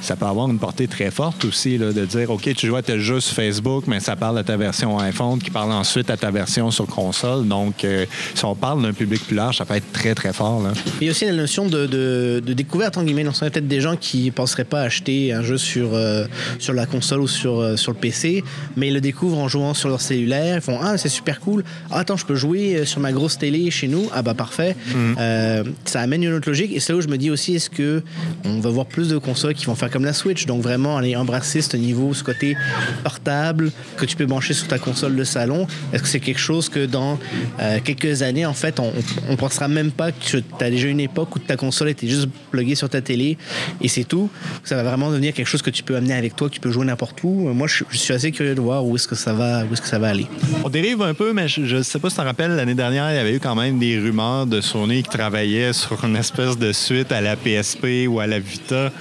[0.01, 2.81] ça peut avoir une portée très forte aussi, là, de dire, OK, tu joues à
[2.81, 6.17] tel jeu sur Facebook, mais ça parle à ta version iPhone, qui parle ensuite à
[6.17, 7.47] ta version sur console.
[7.47, 10.61] Donc, euh, si on parle d'un public plus large, ça peut être très, très fort.
[10.99, 13.23] Il y a aussi la notion de, découverte, en guillemets.
[13.23, 16.25] Y a peut-être des gens qui ne penseraient pas acheter un jeu sur, euh,
[16.59, 18.43] sur la console ou sur, euh, sur le PC,
[18.75, 20.55] mais ils le découvrent en jouant sur leur cellulaire.
[20.55, 21.63] Ils font Ah, c'est super cool.
[21.91, 24.09] Ah, attends, je peux jouer euh, sur ma grosse télé chez nous.
[24.13, 24.75] Ah, bah parfait.
[24.95, 26.71] Euh, ça amène une autre logique.
[26.73, 28.01] Et c'est là où je me dis aussi est-ce que
[28.45, 30.45] on va voir plus de consoles qui vont faire comme la Switch?
[30.45, 32.55] Donc, vraiment aller embrasser ce niveau, ce côté
[33.03, 35.67] portable que tu peux brancher sur ta console de salon.
[35.93, 37.19] Est-ce que c'est quelque chose que dans
[37.59, 38.91] euh, quelques années, en fait, on
[39.29, 42.27] ne pensera même pas que tu as déjà une époque où ta console était juste
[42.51, 43.37] pluguée sur ta télé
[43.81, 44.29] et c'est tout?
[44.63, 46.71] Ça va vraiment devenir quelque chose que tu peux amener avec toi, que tu peux
[46.71, 47.29] jouer n'importe où.
[47.53, 49.81] Moi, je, je suis assez curieux de voir où est-ce que ça va, où est-ce
[49.81, 50.27] que ça va aller.
[50.63, 53.11] On dérive un peu, mais je ne sais pas si tu te rappelles, l'année dernière,
[53.11, 56.57] il y avait eu quand même des rumeurs de Sony qui travaillait sur une espèce
[56.57, 58.91] de suite à la PSP ou à la Vita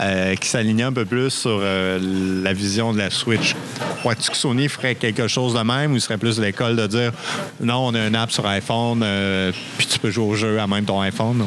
[0.00, 1.98] euh, qui s'alignait un peu plus sur euh,
[2.42, 3.54] la vision de la Switch.
[4.00, 7.12] Crois-tu que Sony ferait quelque chose de même ou serait plus l'école de dire
[7.60, 10.66] non, on a une app sur iPhone, euh, puis tu peux jouer au jeu à
[10.66, 11.46] même ton iPhone?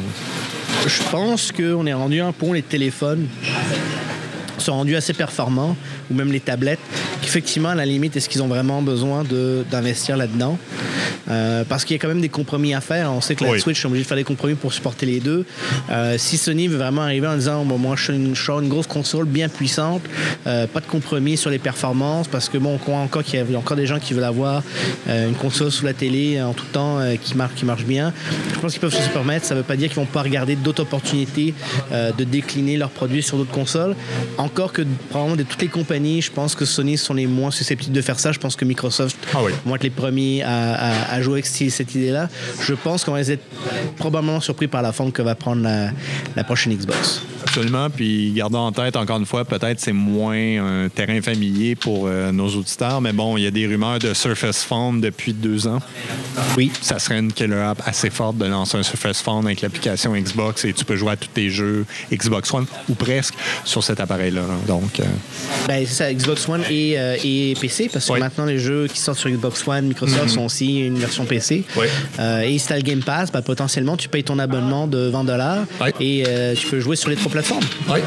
[0.86, 3.26] Je pense qu'on est rendu à un point où les téléphones
[4.58, 5.76] sont rendus assez performants,
[6.10, 6.80] ou même les tablettes,
[7.22, 9.24] qu'effectivement, à la limite, est-ce qu'ils ont vraiment besoin
[9.70, 10.58] d'investir là-dedans?
[11.30, 13.10] Euh, parce qu'il y a quand même des compromis à faire.
[13.12, 13.60] On sait que la Oui.
[13.60, 15.46] Switch est obligée de faire des compromis pour supporter les deux.
[15.90, 18.60] Euh, si Sony veut vraiment arriver en disant bon, moi je suis une, je sors
[18.60, 20.02] une grosse console bien puissante,
[20.46, 23.54] euh, pas de compromis sur les performances, parce que bon, on croit encore qu'il y
[23.54, 24.62] a encore des gens qui veulent avoir
[25.08, 28.12] euh, une console sous la télé en tout temps euh, qui, marche, qui marche bien.
[28.54, 29.46] Je pense qu'ils peuvent se permettre.
[29.46, 31.54] Ça veut pas dire qu'ils vont pas regarder d'autres opportunités
[31.92, 33.96] euh, de décliner leurs produits sur d'autres consoles.
[34.38, 37.94] Encore que probablement de toutes les compagnies, je pense que Sony sont les moins susceptibles
[37.94, 38.32] de faire ça.
[38.32, 39.52] Je pense que Microsoft Ah oui.
[39.64, 42.28] vont être les premiers à, à- à jouer avec cette idée-là.
[42.60, 43.44] Je pense qu'on va être
[43.96, 45.90] probablement surpris par la forme que va prendre la,
[46.36, 47.22] la prochaine Xbox.
[47.56, 47.88] Absolument.
[47.88, 52.32] Puis gardons en tête, encore une fois, peut-être c'est moins un terrain familier pour euh,
[52.32, 55.78] nos auditeurs, mais bon, il y a des rumeurs de Surface Phone depuis deux ans.
[56.56, 56.72] Oui.
[56.80, 60.64] Ça serait une killer app assez forte de lancer un Surface Phone avec l'application Xbox
[60.64, 64.42] et tu peux jouer à tous tes jeux Xbox One ou presque sur cet appareil-là.
[64.66, 65.04] Donc, euh,
[65.68, 68.18] Ben, c'est ça, Xbox One et, euh, et PC, parce que Oui.
[68.18, 71.62] maintenant les jeux qui sortent sur Xbox One, Microsoft sont aussi une version PC.
[71.76, 71.86] Oui.
[72.44, 75.22] Et si tu as le Game Pass, ben, potentiellement tu payes ton abonnement de 20
[75.22, 75.90] dollars Oui.
[76.00, 76.24] et
[76.56, 77.43] tu peux jouer sur les trois plateformes.
[77.44, 77.64] Plateforme.
[77.88, 78.00] Oui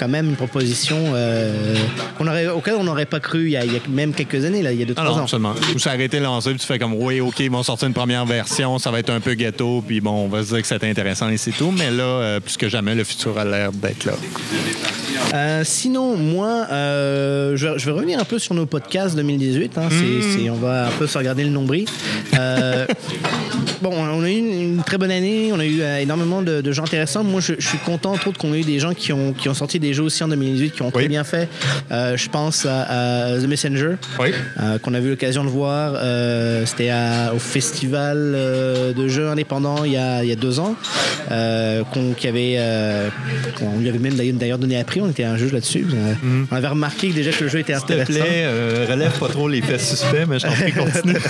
[0.00, 1.74] quand même une proposition euh,
[2.18, 4.82] aurait, auquel on n'aurait pas cru il y, a, même quelques années, là, il y
[4.82, 5.24] a deux, trois ans.
[5.24, 5.52] Absolument.
[5.74, 7.92] Ou ça a été lancé, puis tu fais comme, oui, OK, ils vont sortir une
[7.92, 10.66] première version, ça va être un peu ghetto, puis bon, on va se dire que
[10.66, 11.70] c'est intéressant et c'est tout.
[11.70, 14.14] Mais là, euh, plus que jamais, le futur a l'air d'être là.
[15.34, 19.78] Euh, sinon, moi, euh, je, vais, revenir un peu sur nos podcasts 2018.
[19.78, 19.88] Hein.
[19.90, 20.48] Hmm.
[20.50, 21.86] on va un peu se regarder le nombril.
[22.38, 22.86] Euh,
[23.82, 25.50] bon, on a eu une, très bonne année.
[25.52, 27.24] On a eu énormément de, gens intéressants.
[27.24, 29.78] Moi, je, suis content, entre qu'on ait eu des gens qui ont, qui ont sorti
[29.78, 31.48] des jeux aussi en 2018 qui ont très bien fait.
[31.90, 33.94] je pense à, The Messenger,
[34.82, 35.94] qu'on a eu l'occasion de voir.
[36.66, 36.92] C'était
[37.34, 38.32] au festival
[38.96, 40.74] de jeux indépendants il y a, il y a deux ans,
[41.28, 42.58] qu'on, qui avait,
[43.62, 45.00] on lui avait même d'ailleurs donné à prix.
[45.00, 45.84] On était un jeu là-dessus.
[45.84, 46.48] Mhm.
[46.50, 48.12] On avait remarqué que déjà que le jeu était intéressant.
[48.12, 51.14] S'il te plaît, euh, relève pas trop les faits suspects, mais je t'en prie, continue.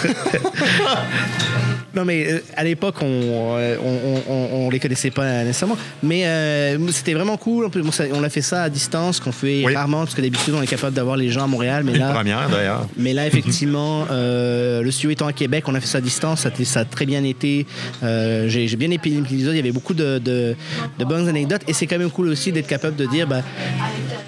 [1.95, 5.77] Non, mais euh, à l'époque, euh, on, on, on, les connaissait pas nécessairement.
[6.03, 7.71] Mais euh, c'était vraiment cool.
[8.13, 10.95] On a fait ça à distance, qu'on fait rarement, parce que d'habitude, on est capable
[10.95, 11.83] d'avoir les gens à Montréal.
[11.85, 12.87] Mais là, première, d'ailleurs.
[12.97, 16.41] Mais là, effectivement, le studio étant à Québec, on a fait ça à distance.
[16.41, 17.67] Ça, ça a très bien été.
[18.03, 19.55] J'ai bien aimé l'épisode.
[19.55, 20.57] Il y avait beaucoup de, de,
[21.05, 21.63] bonnes anecdotes.
[21.69, 23.43] Et c'est quand même cool aussi d'être capable de dire, bah,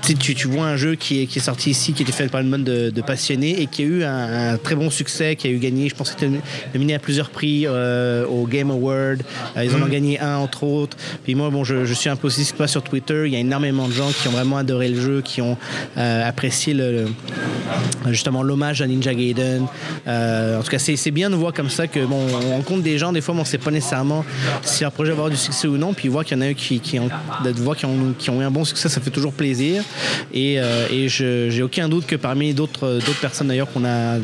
[0.02, 2.40] tu, tu vois un jeu qui est, qui est sorti ici, qui était fait par
[2.40, 5.58] une bande de, passionnés et qui a eu un, très bon succès, qui a eu
[5.58, 6.40] gagné, je pense, qu'il était
[6.74, 9.22] nominé à plusieurs prix euh, au Game Award.
[9.56, 9.90] Euh, ils en ont mm.
[9.90, 10.96] gagné un, entre autres.
[11.24, 13.24] Puis moi, bon, je, suis un peu aussi pas sur Twitter?
[13.26, 15.56] Il y a énormément de gens qui ont vraiment adoré le jeu, qui ont
[15.96, 16.76] euh, apprécié
[18.08, 19.66] justement l'hommage à Ninja Gaiden.
[20.06, 23.12] en tout cas, c'est bien de voir comme ça que bon, on rencontre des gens,
[23.12, 24.24] des fois, on ne sait pas nécessairement
[24.62, 25.94] si leur projet va avoir du succès ou non.
[25.94, 28.88] Puis voir qu'il y en a eu qui, qui ont, ont, eu un bon succès,
[28.88, 29.82] ça fait toujours plaisir.
[30.32, 30.54] Et,
[30.90, 34.18] et je j'ai aucun doute que parmi d'autres personnes d'ailleurs qu'on a,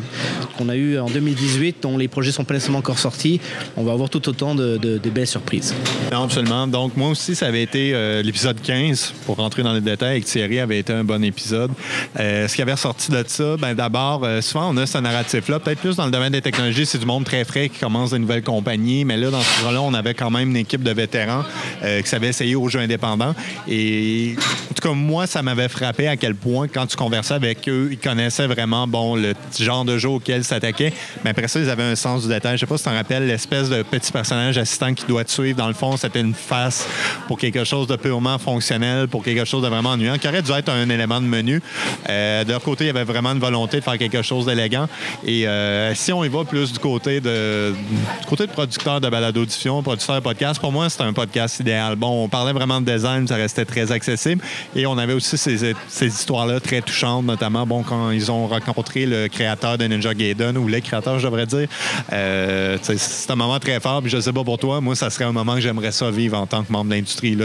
[0.57, 3.39] qu'on a eu en 2018, dont les projets sont pas nécessairement encore sortis,
[3.77, 5.73] on va avoir tout autant de, belles surprises.
[6.11, 6.67] Absolument.
[6.67, 10.25] Donc, moi aussi, ça avait été euh, l'épisode 15, pour rentrer dans les détails, avec
[10.25, 11.71] Thierry, avait été un bon épisode.
[12.19, 15.59] Euh, ce qui avait ressorti de ça, ben, d'abord, euh, souvent, on a ce narratif-là.
[15.59, 18.19] Peut-être plus dans le domaine des technologies, c'est du monde très frais qui commence des
[18.19, 19.05] nouvelles compagnies.
[19.05, 21.43] Mais là, dans ce cas-là, on avait quand même une équipe de vétérans
[21.81, 23.35] qui savaient essayer aux jeux indépendants.
[23.67, 24.35] Et
[24.71, 27.89] en tout cas, moi, ça m'avait frappé à quel point, quand tu conversais avec eux,
[27.91, 30.93] ils connaissaient vraiment bon, le genre de jeu auquel ils s'attaquaient.
[31.23, 32.55] Mais après ça, ils avaient un sens du détail.
[32.55, 35.31] Je sais pas si tu t'en rappelles l'espèce de petit personnage assistant qui doit te
[35.31, 35.57] suivre.
[35.57, 36.87] Dans le fond, c'était une face
[37.27, 40.51] pour quelque chose de purement fonctionnel, pour quelque chose de vraiment ennuyant, qui aurait dû
[40.51, 41.61] être un élément de menu.
[42.09, 44.87] Euh, de leur côté, il y avait vraiment une volonté de faire quelque chose d'élégant.
[45.25, 47.73] Et euh, si on y va plus du côté de,
[48.21, 51.95] du côté de producteur de balado-diffusion, producteur de podcast, pour moi, c'était un podcast idéal.
[51.95, 54.41] Bon, on parlait vraiment de design, ça restait très accessible.
[54.75, 59.05] Et on avait aussi ces, ces histoires-là très touchantes, notamment bon, quand ils ont rencontré
[59.05, 61.67] le créateur de Ninja Gaiden, ou les créateurs, je devrais dire.
[62.13, 64.01] Euh, c'est un moment très fort.
[64.01, 66.37] Puis je sais pas pour toi, moi, ça serait un moment que j'aimerais ça vivre
[66.37, 67.35] en tant que membre de l'industrie.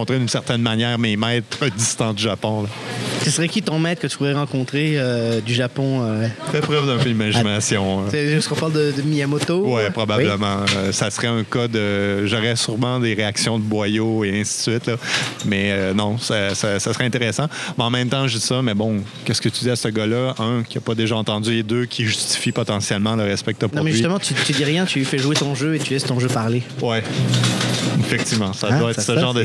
[0.00, 2.66] Rencontrer d'une certaine manière mes maîtres distants du Japon.
[3.22, 6.00] Ce serait qui ton maître que tu pourrais rencontrer euh, du Japon?
[6.02, 6.26] Euh?
[6.50, 8.00] Fais preuve d'un peu d'imagination.
[8.00, 8.04] Hein.
[8.10, 9.62] C'est juste qu'on parle de, Miyamoto?
[9.66, 10.64] Oui, probablement.
[10.74, 12.24] Euh, ça serait un cas de.
[12.24, 14.90] J'aurais sûrement des réactions de boyaux et ainsi de suite.
[15.44, 17.46] Mais non, ça, serait intéressant.
[17.76, 19.88] Mais en même temps, je dis ça, mais bon, qu'est-ce que tu dis à ce
[19.88, 20.34] gars-là?
[20.38, 23.76] Un, qui n'a pas déjà entendu, et deux, qui justifie potentiellement le respect que tu
[23.76, 26.04] Non, mais justement, tu, tu dis rien, tu fais jouer ton jeu et tu laisses
[26.04, 26.62] ton jeu parler.
[26.80, 27.02] Ouais.
[28.00, 29.44] Effectivement, ça doit hein, être ce genre de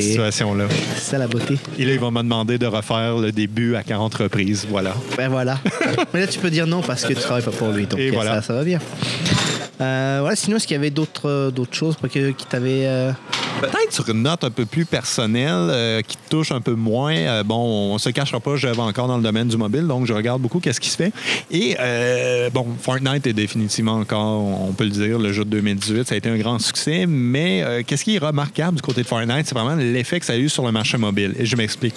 [0.95, 1.57] C'est ça la beauté.
[1.77, 4.65] Et là, il va me demander de refaire le début à 40 reprises.
[4.69, 4.93] Voilà.
[5.17, 5.59] Ben voilà.
[6.13, 7.87] Mais là, tu peux dire non parce que tu travailles pas pour lui.
[7.87, 8.41] Donc et voilà.
[8.41, 8.79] ça, va bien.
[9.81, 12.85] Euh, sinon, est-ce qu'il y avait d'autres, euh, d'autres choses qui t'avaient.
[12.85, 13.11] Euh,
[13.61, 17.15] Peut-être sur une note un peu plus personnelle euh, qui te touche un peu moins.
[17.15, 20.05] Euh, bon, on se cachera pas, je vais encore dans le domaine du mobile, donc
[20.05, 21.13] je regarde beaucoup qu'est-ce qui se fait.
[21.51, 26.07] Et euh, bon, Fortnite est définitivement encore, on peut le dire, le jeu de 2018,
[26.07, 27.05] ça a été un grand succès.
[27.07, 30.34] Mais qu'est-ce qui est remarquable du côté de Fortnite, c'est vraiment l'effet que ça a
[30.37, 31.33] eu sur le marché mobile.
[31.37, 31.95] Et je m'explique.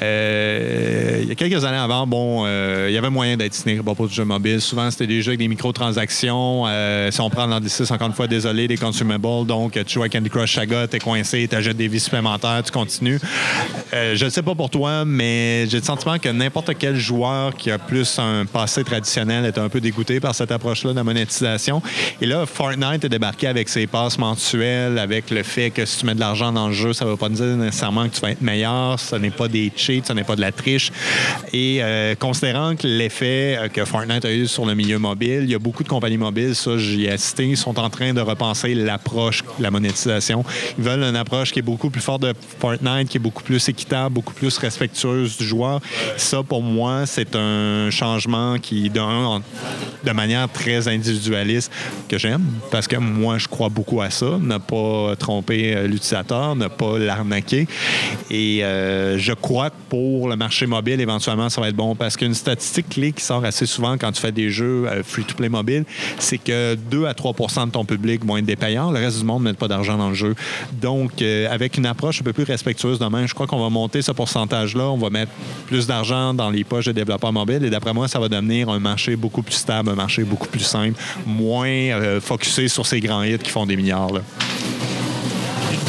[0.00, 4.14] il y a quelques années avant, bon, il y avait moyen d'être cynique pour du
[4.14, 4.60] jeu mobile.
[4.60, 6.66] Souvent, c'était des jeux avec des microtransactions.
[7.10, 9.46] si on prend l'anglicisme, encore une fois, désolé, des consumables.
[9.46, 13.20] Donc, tu joues à Candy Crush Saga, coincé, tu achètes des vies supplémentaires, tu continues.
[13.92, 17.54] Euh, je ne sais pas pour toi, mais j'ai le sentiment que n'importe quel joueur
[17.54, 21.82] qui a plus un passé traditionnel est un peu dégoûté par cette approche-là de monétisation.
[22.20, 26.06] Et là, Fortnite est débarqué avec ses passes mensuelles, avec le fait que si tu
[26.06, 28.30] mets de l'argent dans le jeu, ça ne va pas dire nécessairement que tu vas
[28.30, 28.98] être meilleur.
[28.98, 30.92] Ce n'est pas des cheats, ce n'est pas de la triche.
[31.52, 35.50] Et euh, considérant que l'effet euh, que Fortnite a eu sur le milieu mobile, il
[35.50, 38.20] y a beaucoup de compagnies mobiles, ça j'y ai assisté, ils sont en train de
[38.20, 40.44] repenser l'approche, la monétisation.
[40.78, 43.68] Ils veulent une approche qui est beaucoup plus forte de Fortnite, qui est beaucoup plus
[43.68, 45.80] équitable, beaucoup plus respectueuse du joueur,
[46.16, 49.42] ça, pour moi, c'est un changement qui, d'un,
[50.04, 51.72] de manière très individualiste,
[52.08, 56.56] que j'aime, parce que moi, je crois beaucoup à ça, ne pas tromper euh, l'utilisateur,
[56.56, 57.66] ne pas l'arnaquer.
[58.30, 62.16] Et euh, je crois que pour le marché mobile, éventuellement, ça va être bon, parce
[62.16, 65.84] qu'une statistique clé qui sort assez souvent quand tu fais des jeux euh, free-to-play mobile,
[66.18, 69.24] c'est que 2 à 3% de ton public vont être des payants, le reste du
[69.24, 70.34] monde ne met pas d'argent dans le jeu.
[70.80, 74.12] Donc, avec une approche un peu plus respectueuse demain, je crois qu'on va monter ce
[74.12, 75.32] pourcentage-là, on va mettre
[75.66, 77.64] plus d'argent dans les poches de développeurs mobiles.
[77.64, 80.60] Et d'après moi, ça va devenir un marché beaucoup plus stable, un marché beaucoup plus
[80.60, 84.10] simple, moins euh, focusé sur ces grands hits qui font des milliards.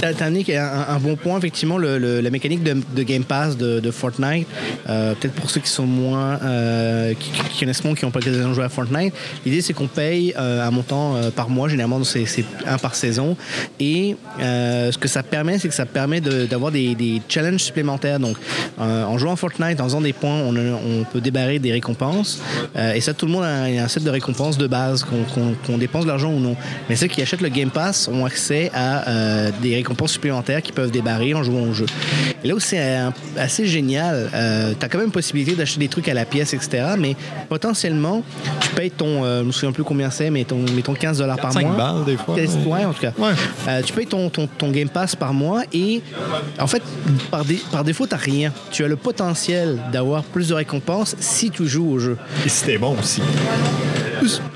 [0.02, 4.48] T'as amené un, bon point, effectivement, la mécanique de, Game Pass de, Fortnite.
[4.90, 6.40] Euh, peut-être pour ceux qui sont moins.
[6.44, 9.14] Euh, qui, connaissent moins, qui n'ont pas l'occasion de jouer à Fortnite.
[9.46, 12.26] L'idée, c'est qu'on paye euh, un montant par mois, généralement, c'est
[12.66, 13.38] un par saison.
[13.80, 18.20] Et ce que ça permet, c'est que ça permet d'avoir des, challenges supplémentaires.
[18.20, 18.38] Donc,
[18.80, 22.42] en jouant à Fortnite, en faisant des points, on peut débarrer des récompenses.
[22.76, 26.10] et ça, tout le monde a, un set de récompenses de base, qu'on dépense de
[26.10, 26.56] l'argent ou non.
[26.90, 30.92] Mais ceux qui achètent le Game Pass ont accès à des récompenses supplémentaires qui peuvent
[30.92, 31.86] débarrer en jouant au jeu.
[32.44, 33.00] Et là où c'est
[33.38, 36.96] assez génial, euh, tu as quand même possibilité d'acheter des trucs à la pièce, etc.
[36.98, 37.16] Mais
[37.50, 38.24] potentiellement,
[38.60, 41.54] tu payes ton, euh, je me souviens plus combien c'est, mais ton, 15 dollars par
[41.54, 41.76] mois.
[41.76, 42.36] balles des fois.
[42.36, 43.14] Ouais, en tout cas.
[43.68, 46.02] Euh, tu payes ton, ton, Game Pass par mois et
[46.60, 46.82] en fait,
[47.30, 48.54] par, par défaut, tu rien.
[48.72, 52.18] Tu as le potentiel d'avoir plus de récompenses si tu joues au jeu.
[52.46, 53.22] Et si t'es bon aussi.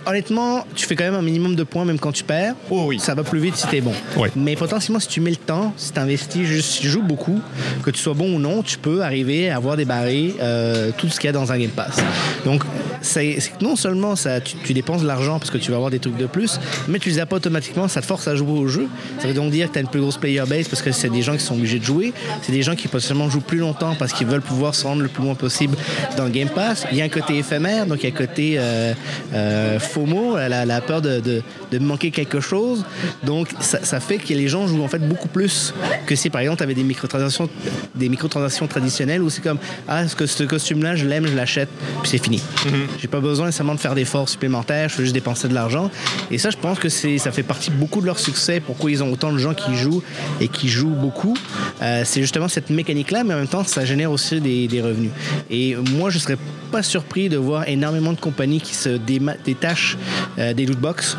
[0.06, 2.56] Honnêtement, tu fais quand même un minimum de points même quand tu perds.
[2.70, 3.00] Oh oui.
[3.00, 3.94] Ça va plus vite si t'es bon.
[4.36, 7.40] Mais potentiellement, si tu le temps, si tu investis, juste, si tu joues beaucoup,
[7.84, 11.20] que tu sois bon ou non, tu peux arriver à avoir débarré euh, tout ce
[11.20, 11.98] qu'il y a dans un Game Pass.
[12.46, 12.64] Donc,
[13.02, 16.18] c'est non seulement ça, tu, dépenses de l'argent parce que tu vas avoir des trucs
[16.18, 18.88] de plus, mais tu les as pas automatiquement, ça force à jouer au jeu.
[19.20, 21.10] Ça veut donc dire que tu as une plus grosse player base parce que c'est
[21.10, 22.14] des gens qui sont obligés de jouer.
[22.42, 25.08] C'est des gens qui potentiellement jouent plus longtemps parce qu'ils veulent pouvoir se rendre le
[25.08, 25.78] plus loin possible
[26.18, 26.86] dans le Game Pass.
[26.92, 28.94] Il y a un côté éphémère, donc il y a un côté euh,
[29.34, 31.42] euh, FOMO, la, peur de,
[31.80, 32.86] manquer quelque chose.
[33.24, 35.74] Donc ça, ça, fait que les gens jouent en fait beaucoup plus
[36.06, 37.50] que si par exemple tu avais des microtransactions,
[37.96, 41.70] des microtransactions traditionnelles où c'est comme ah ce, que, ce costume-là je l'aime, je l'achète,
[42.02, 42.38] puis c'est fini.
[42.38, 43.00] Mm-hmm.
[43.00, 45.90] J'ai pas besoin nécessairement de faire d'efforts supplémentaires, je veux juste dépenser de l'argent.
[46.32, 49.04] Et ça, je pense que c'est, ça fait partie beaucoup de leur succès, pourquoi ils
[49.04, 50.04] ont autant de gens qui jouent
[50.40, 51.36] et qui jouent beaucoup.
[51.82, 55.12] Euh, c'est justement cette mécanique-là, mais en même temps, ça génère aussi des, des revenus.
[55.50, 56.38] Et moi, je serais
[56.72, 59.98] pas surpris de voir énormément de compagnies qui se détachent
[60.40, 61.18] euh, des loot box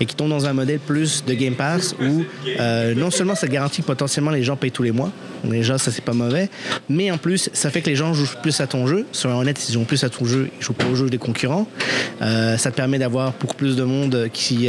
[0.00, 2.24] et qui tombent dans un modèle plus de Game Pass où
[2.58, 5.10] euh, non seulement ça garantit que potentiellement les gens payent tous les mois,
[5.44, 6.48] déjà ça c'est pas mauvais,
[6.88, 9.06] mais en plus ça fait que les gens jouent plus à ton jeu.
[9.12, 11.66] Soyons honnêtes, s'ils jouent plus à ton jeu, ils jouent pas au jeu des concurrents.
[12.20, 14.68] Euh, ça te permet d'avoir beaucoup plus de monde qui,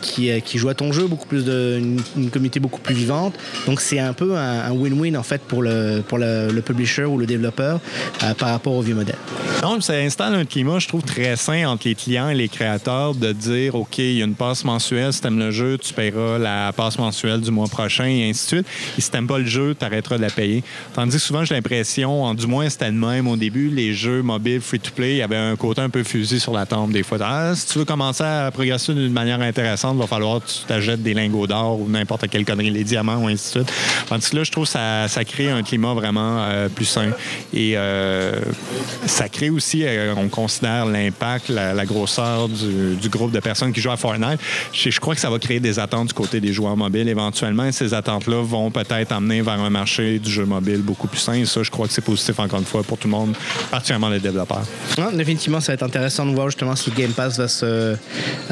[0.00, 1.80] qui, qui joue à ton jeu, beaucoup plus de
[2.16, 3.34] une, communauté beaucoup plus vivante.
[3.66, 7.26] Donc c'est un peu un win-win en fait pour le pour le, publisher ou le
[7.26, 7.80] développeur
[8.38, 9.16] par rapport au vieux modèle.
[9.62, 13.14] Non, ça installe un climat, je trouve, très sain entre les clients et les créateurs
[13.14, 16.38] de dire OK, il y a une passe mensuelle, si t'aimes le jeu, tu paieras
[16.38, 18.66] la passe mensuelle du mois prochain et ainsi de suite.
[18.96, 20.62] Et si pas le jeu, tu arrêteras de la payer.
[20.94, 24.60] Tandis que souvent, j'ai l'impression, du moins c'était le même au début, les jeux mobiles
[24.60, 27.18] free-to-play, il y avait un côté un peu fusé sur la tombe des fois.
[27.20, 30.66] Ah, si tu veux commencer à progresser d'une manière intéressante, il va falloir que tu
[30.66, 33.72] t'achètes des lingots d'or ou n'importe quelle connerie, les diamants ou ainsi de suite.
[34.08, 37.10] Tandis que là, je trouve que ça, crée un climat vraiment euh, plus sain.
[37.52, 38.32] Et euh,
[39.06, 43.90] ça crée aussi, euh, on considère l'impact, la, grosseur du, groupe de personnes qui jouent
[43.90, 44.40] à Fortnite.
[44.72, 47.70] Je, crois que ça va créer des attentes du côté des joueurs mobiles éventuellement.
[47.72, 51.34] Ces attentes-là vont peut-être amener vers un marché du jeu mobile beaucoup plus sain.
[51.34, 53.34] Et ça, je crois que c'est positif encore une fois pour tout le monde,
[53.70, 54.62] particulièrement les développeurs.
[55.12, 57.96] définitivement, ça va être intéressant de voir justement si Game Pass va se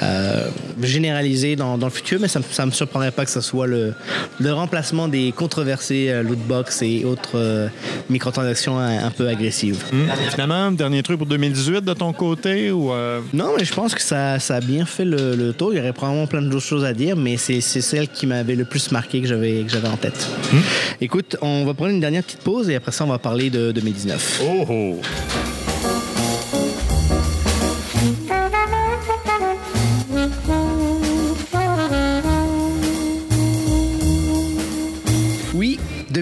[0.02, 0.48] euh,
[0.82, 3.94] généraliser dans, le futur, mais ça ne me surprendrait pas que ce soit le,
[4.38, 7.70] le remplacement des controversés euh, lootbox et autres
[8.10, 9.82] microtransactions un, peu agressives.
[9.92, 10.08] Hum.
[10.30, 13.20] Finalement, dernier truc pour 2018 de ton côté ou euh?
[13.32, 15.72] Non, mais je pense que ça, ça a bien fait le, tour.
[15.72, 18.64] Il y aurait probablement plein d'autres choses à dire, mais c'est celle qui m'avait le
[18.64, 20.28] plus marqué que j'avais en tête.
[20.52, 20.60] Hum.
[21.00, 23.72] Écoute, on va prendre une dernière petite pause et après ça, on va parler de
[23.72, 24.42] 2019.
[24.42, 25.00] Oh, oh.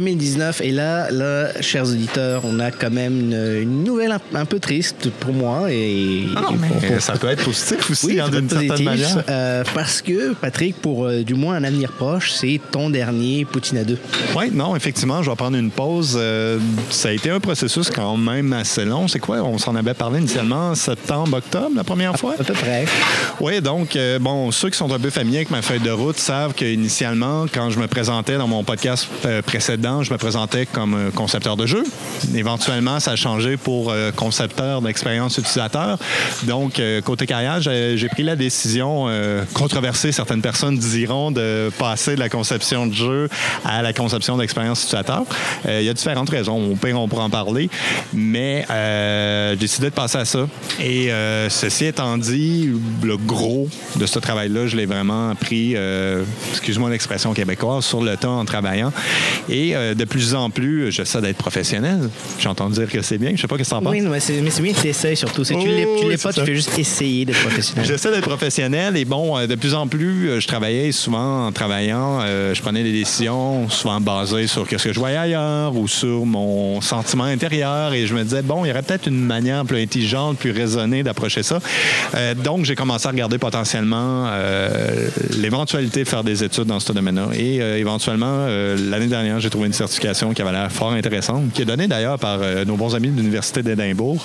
[0.05, 0.61] 2019.
[0.61, 4.59] Et là, là, chers auditeurs, on a quand même une, une nouvelle un, un peu
[4.61, 5.71] triste pour moi.
[5.71, 8.85] Et, Ah et mais pour- pour- ça peut être positif aussi, oui, hein, d'une certaine
[8.85, 9.23] manière.
[9.29, 13.79] euh, parce que, Patrick, pour euh, du moins un avenir proche, c'est ton dernier Poutine
[13.79, 13.99] à deux.
[14.37, 16.17] Oui, non, effectivement, je vais prendre une pause.
[16.21, 16.59] Euh,
[16.91, 19.09] ça a été un processus quand même assez long.
[19.09, 19.43] C'est quoi?
[19.43, 22.35] On s'en avait parlé initialement septembre, octobre, la première fois?
[22.39, 22.85] À peu près.
[23.41, 26.53] Oui, donc, bon, ceux qui sont un peu familiers avec ma feuille de route savent
[26.55, 29.43] qu'initialement, quand je me présentais dans mon podcast euh,
[30.03, 31.85] je me présentais comme concepteur de jeu.
[32.35, 35.99] Éventuellement, ça a changé pour euh, concepteur d'expérience utilisateur.
[36.45, 42.15] Donc, euh, côté carrière, j'ai pris la décision euh, controversée, certaines personnes diront, de passer
[42.15, 43.29] de la conception de jeu
[43.65, 45.25] à la conception d'expérience utilisateur.
[45.67, 46.73] Il y a différentes raisons.
[46.73, 47.69] Au pire, on pourra en parler.
[48.13, 50.47] Mais j'ai décidé de passer à ça.
[50.81, 51.11] Et
[51.49, 52.71] ceci étant dit,
[53.03, 58.39] le gros de ce travail-là, je l'ai vraiment euh, excuse-moi l'expression québécoise, sur le temps
[58.39, 58.93] en travaillant.
[59.49, 62.09] Et euh, de plus en plus, j'essaie d'être professionnel.
[62.41, 63.33] J'entends dire que c'est bien.
[63.35, 63.93] Je sais pas ce que tu en penses.
[63.93, 65.45] Oui, mais c'est bien que tu essayes surtout.
[65.45, 67.85] Tu Oh, l'es oui, pas, tu fais juste essayer d'être professionnel.
[67.87, 71.53] J'essaie d'être professionnel et bon, euh, de plus en plus, euh, je travaillais souvent en
[71.53, 75.87] travaillant, euh, je prenais des décisions souvent basées sur ce que je voyais ailleurs ou
[75.89, 79.65] sur mon sentiment intérieur et je me disais, bon, il y aurait peut-être une manière
[79.65, 81.61] plus intelligente, plus raisonnée d'approcher ça.
[82.15, 85.09] Euh, donc, j'ai commencé à regarder potentiellement euh,
[85.39, 89.51] l'éventualité de faire des études dans ce domaine-là et euh, éventuellement, euh, l'année dernière, j'ai
[89.51, 92.77] trouvé une certification qui avait l'air fort intéressante, qui est donnée d'ailleurs par euh, nos
[92.77, 94.25] bons amis de l'Université d'Édimbourg.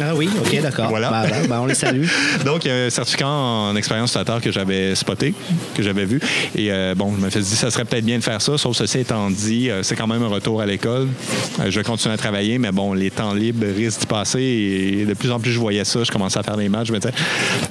[0.00, 0.88] Ah oui, ok, d'accord.
[0.88, 1.10] Voilà.
[1.10, 2.06] Bah, bah, bah, on les salue.
[2.44, 5.34] Donc, il y a un certificat en expérience utilisateur que j'avais spoté,
[5.74, 6.20] que j'avais vu.
[6.54, 8.76] Et euh, bon, je me suis dit, ça serait peut-être bien de faire ça, sauf
[8.76, 11.08] ceci étant dit, euh, c'est quand même un retour à l'école.
[11.66, 14.40] Je vais continuer à travailler, mais bon, les temps libres risquent d'y passer.
[14.40, 16.04] Et de plus en plus, je voyais ça.
[16.04, 16.88] Je commençais à faire des matchs.
[16.88, 17.14] Je me disais,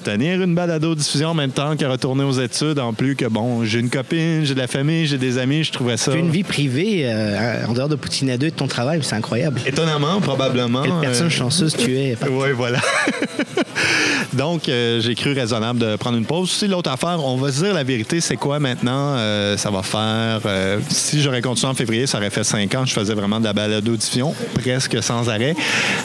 [0.04, 3.80] tenir une balado-diffusion en même temps que retourner aux études, en plus que, bon, j'ai
[3.80, 6.16] une copine, j'ai de la famille, j'ai des amis, je trouvais ça.
[6.16, 9.16] Une vie privée euh, en dehors de Poutine à deux et de ton travail, c'est
[9.16, 9.62] incroyable.
[9.66, 10.84] Étonnamment, probablement.
[10.84, 12.18] Quelle personne euh, chanceuse tu es.
[12.30, 12.80] Oui, voilà.
[14.34, 16.52] Donc, euh, j'ai cru raisonnable de prendre une pause.
[16.52, 19.16] Si l'autre affaire, on va se dire la vérité, c'est quoi maintenant?
[19.58, 20.42] Ça va faire.
[20.90, 22.86] si j'aurais continué en février, ça aurait fait cinq ans.
[22.86, 25.56] Je faisais vraiment de la balado-diffusion, presque sans arrêt.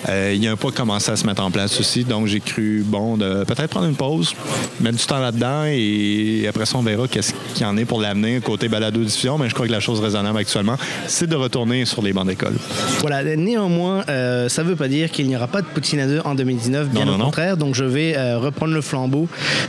[0.08, 2.04] Il y a un pas commençait à se mettre en place aussi.
[2.04, 4.34] Donc, j'ai cru, bon, de peut-être prendre une pause,
[4.80, 8.00] mettre du temps là-dedans et après ça, on verra qu'est-ce qu'il y en est pour
[8.00, 9.38] l'avenir côté balado-diffusion.
[9.38, 10.76] Mais je crois que la chose raisonnable actuellement,
[11.06, 12.54] c'est de retourner sur les bancs d'école.
[13.00, 16.06] Voilà, néanmoins, euh, ça ne veut pas dire qu'il n'y aura pas de Poutine à
[16.06, 17.24] deux en 2019, bien Non, au non.
[17.26, 17.56] contraire.
[17.56, 19.28] Donc je vais euh, reprendre le flambeau.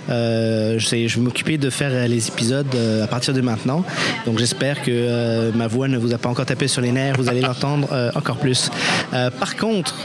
[0.10, 2.68] Euh, je, sais- je vais m'occuper de faire les épisodes
[3.04, 3.84] à partir de maintenant.
[4.26, 7.16] Donc j'espère que ma voix ne vous a pas encore tapé sur les nerfs.
[7.18, 8.70] Vous allez l'entendre encore plus.
[9.40, 9.96] Par contre,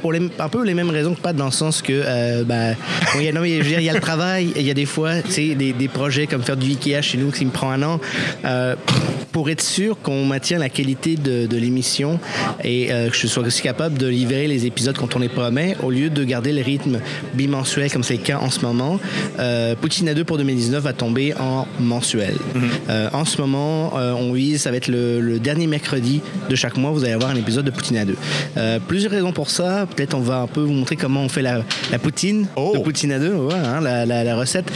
[0.00, 2.74] pour les, un peu les mêmes raisons que pas dans le sens que ben,
[3.14, 4.62] bon, il y a, non, mais je veux dire, il y a le travail, il
[4.62, 7.30] y a des fois, tu sais, des, des projets comme faire du Ikea chez nous
[7.30, 8.00] qui me prend un an.
[9.32, 12.18] Pour être sûr qu'on maintient la qualité de, de l'émission
[12.64, 15.76] et euh, que je sois aussi capable de livrer les épisodes quand on les promet,
[15.82, 17.00] au lieu de garder le rythme
[17.34, 18.98] bimensuel comme c'est le cas en ce moment,
[19.38, 22.34] euh, Poutine à 2 pour 2019 va tomber en mensuel.
[22.88, 26.76] Euh, en ce moment, on vise, ça va être le, le dernier mercredi de chaque
[26.76, 28.14] mois, vous allez avoir un épisode de Poutine à 2.
[28.56, 29.86] Euh, plusieurs raisons pour ça.
[29.94, 32.72] Peut-être on va un peu vous montrer comment on fait la, la poutine Oh.
[32.74, 34.70] de Poutine à 2, ouais, hein, la, la- la recette.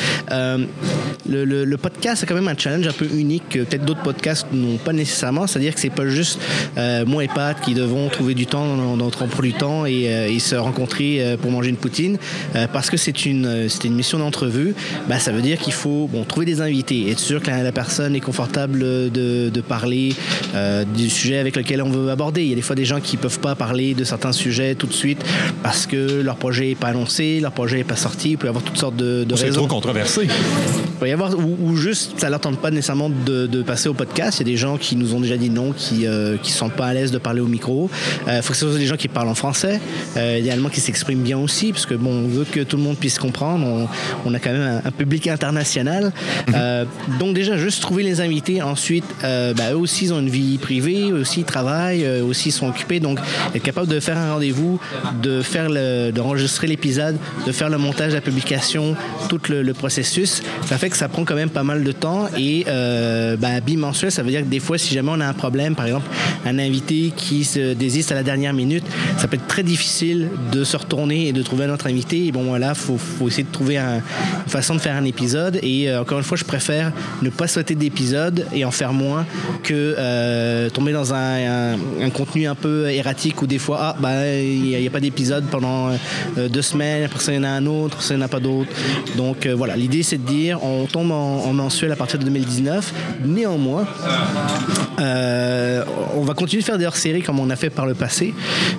[1.28, 4.02] Le, le- le podcast, c'est quand même un challenge un peu unique que peut-être d'autres
[4.02, 5.35] podcasts n'ont pas nécessairement.
[5.46, 6.38] C'est-à-dire que c'est pas juste
[6.78, 10.06] euh, moi et Pat qui devons trouver du temps dans notre emploi du temps et,
[10.06, 12.18] euh, et se rencontrer euh, pour manger une poutine.
[12.72, 14.74] Parce que c'est une, mission d'entrevue,
[15.08, 17.72] bah, ça veut dire qu'il faut bon, trouver des invités, être sûr que la, la
[17.72, 20.14] personne est confortable de, de parler
[20.94, 22.42] du sujet avec lequel on veut aborder.
[22.42, 24.86] Il y a des fois des gens qui peuvent pas parler de certains sujets tout
[24.86, 25.22] de suite
[25.62, 28.30] parce que leur projet n'est pas annoncé, leur projet n'est pas sorti.
[28.30, 30.28] Il peut y avoir toutes sortes de, de C'est trop controversé.
[30.96, 33.90] Il peut y avoir, ou, ou juste, ça leur tente pas nécessairement de, de passer
[33.90, 34.38] au podcast.
[34.38, 36.72] Il y a des gens qui nous ont déjà dit non, qui ne se sentent
[36.72, 37.90] pas à l'aise de parler au micro.
[38.26, 39.78] Il faut que ce soit des gens qui parlent en français,
[40.16, 42.96] euh, idéalement qui s'expriment bien aussi, parce que bon, on veut que tout le monde
[42.96, 43.66] puisse comprendre.
[43.66, 43.88] On,
[44.24, 46.12] on a quand même un, un public international.
[46.54, 46.86] Euh,
[47.20, 48.62] donc déjà, juste trouver les invités.
[48.62, 52.24] Ensuite, euh, bah, eux aussi, ils ont une vie privée, eux aussi, ils travaillent, eux
[52.24, 53.00] aussi, ils sont occupés.
[53.00, 53.18] Donc,
[53.54, 54.80] être capable de faire un rendez-vous,
[55.22, 57.16] de faire le, d'enregistrer l'épisode,
[57.46, 58.96] de faire le montage, la publication,
[59.28, 62.26] tout le, le processus, ça fait que ça prend quand même pas mal de temps.
[62.38, 65.34] Et euh, bah, bimensuel, ça veut dire que des fois, si jamais on a un
[65.34, 66.08] problème, par exemple,
[66.44, 68.84] un invité qui se désiste à la dernière minute,
[69.18, 72.26] ça peut être très difficile de se retourner et de trouver un autre invité.
[72.26, 75.58] Et bon, voilà, faut, faut essayer de trouver un- une façon de faire un épisode.
[75.62, 79.26] Et euh, encore une fois, je préfère ne pas sauter d'épisode et en faire moins
[79.62, 81.76] que euh, tomber dans un,
[82.14, 85.90] contenu un peu erratique où des fois, ah, bah, il n'y a, pas d'épisode pendant
[86.38, 88.26] euh, deux semaines, après ça, il y en a un autre, ça, il n'y en
[88.26, 88.70] a pas d'autre.
[89.16, 92.92] Donc voilà, l'idée, c'est de dire, on, on tombe en, mensuel à partir de 2019.
[93.24, 93.86] Néanmoins,
[95.00, 98.34] euh, on va continuer de faire des hors-séries comme on a fait par le passé.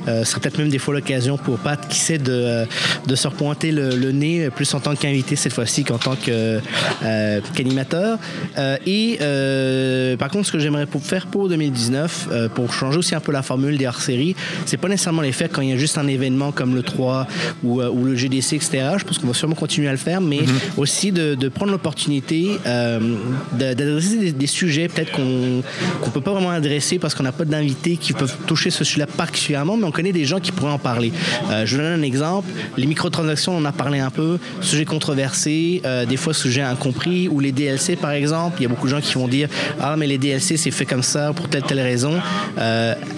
[0.07, 2.65] Euh, ce serait peut-être même des fois l'occasion pour Pat qui sait de,
[3.05, 8.17] de se repointer le, nez plus en tant qu'invité cette fois-ci qu'en tant qu'animateur.
[8.85, 9.17] et
[10.17, 13.77] par contre, ce que j'aimerais faire pour 2019, pour changer aussi un peu la formule
[13.77, 14.35] des hors-séries,
[14.65, 17.27] c'est pas nécessairement les faire quand il y a juste un événement comme le 3
[17.63, 18.89] ou, ou le GDC, etc.
[18.97, 20.59] Je pense qu'on va sûrement continuer à le faire, mais mhm.
[20.77, 21.86] aussi de, de prendre l'opportunité
[22.65, 22.99] euh,
[23.53, 27.97] d'adresser des, sujets peut-être qu'on ne peut pas vraiment adresser parce qu'on n'a pas d'invités
[27.97, 31.11] qui peuvent toucher ce sujet-là particulièrement, mais on connaît des gens qui pourraient en parler.
[31.49, 32.49] Euh, je vous donne un exemple.
[32.77, 34.37] Les microtransactions, on en a parlé un peu.
[34.61, 38.57] Sujet controversé, euh, des fois sujet incompris, ou les DLC par exemple.
[38.59, 40.85] Il y a beaucoup de gens qui vont dire Ah, mais les DLC, c'est fait
[40.85, 42.13] comme ça pour telle, telle raison.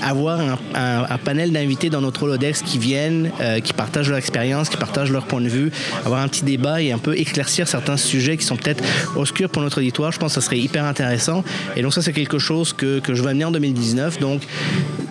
[0.02, 0.40] avoir
[0.76, 3.32] un, panel d'invités dans notre Holodex qui viennent,
[3.64, 5.72] qui partagent leur expérience, qui partagent leur point de vue,
[6.06, 8.84] avoir un petit débat et un peu éclaircir certains sujets qui sont peut-être
[9.16, 10.12] obscurs pour notre auditoire.
[10.12, 11.44] Je pense que ça serait hyper intéressant.
[11.76, 14.20] Et donc ça, c'est quelque chose que, que je vais amener en 2019.
[14.20, 14.42] Donc,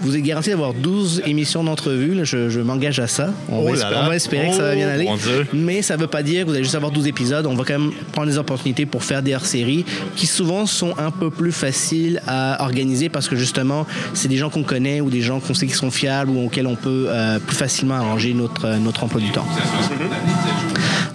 [0.02, 2.20] vous êtes garanti d'avoir 12 émissions d'entrevue.
[2.24, 3.32] Je, je m'engage à ça.
[3.48, 5.08] On, oh va, espérer, que ça va bien oh, aller.
[5.52, 7.46] Mais ça ne veut pas dire que vous allez juste avoir 12 épisodes.
[7.46, 9.84] On va quand même prendre des opportunités pour faire des hors-séries
[10.16, 14.50] qui souvent sont un peu plus faciles à organiser parce que justement, c'est des gens
[14.50, 17.38] qu'on connaît ou des gens qu'on sait qui sont fiables ou auxquels on peut euh,
[17.38, 19.46] plus facilement arranger notre, notre emploi du temps.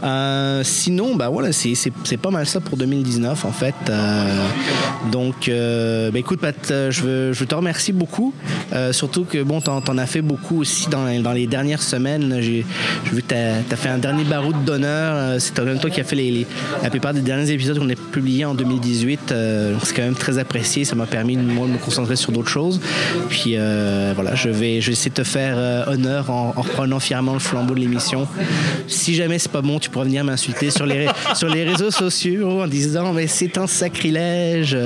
[0.04, 3.76] Euh, sinon, bah voilà, c'est pas mal ça pour 2019 en fait.
[3.90, 4.48] Euh,
[5.12, 8.34] donc, euh, bah, écoute, Pat, je veux, je te remercie beaucoup.
[8.92, 12.38] surtout que bon, t'en en as fait beaucoup aussi dans, dans les dernières semaines.
[12.42, 12.66] J'ai
[13.12, 15.40] vu que t'as as fait un dernier baroud d'honneur.
[15.40, 16.46] c'est toi même toi qui as fait les,
[16.82, 19.34] la plupart des derniers épisodes qu'on a publiés en 2018.
[19.84, 20.84] c'est quand même très apprécié.
[20.86, 22.82] Ça m'a permis moi, de me concentrer sur d'autres choses.
[23.30, 23.56] Puis
[24.16, 27.40] voilà, je vais, je vais essayer de te faire honneur en, en reprenant fièrement le
[27.40, 28.28] flambeau de l'émission.
[28.88, 32.62] Si jamais c'est pas bon, tu pourras venir m'insulter sur les, sur les réseaux sociaux
[32.62, 34.78] en disant mais c'est un sacrilège.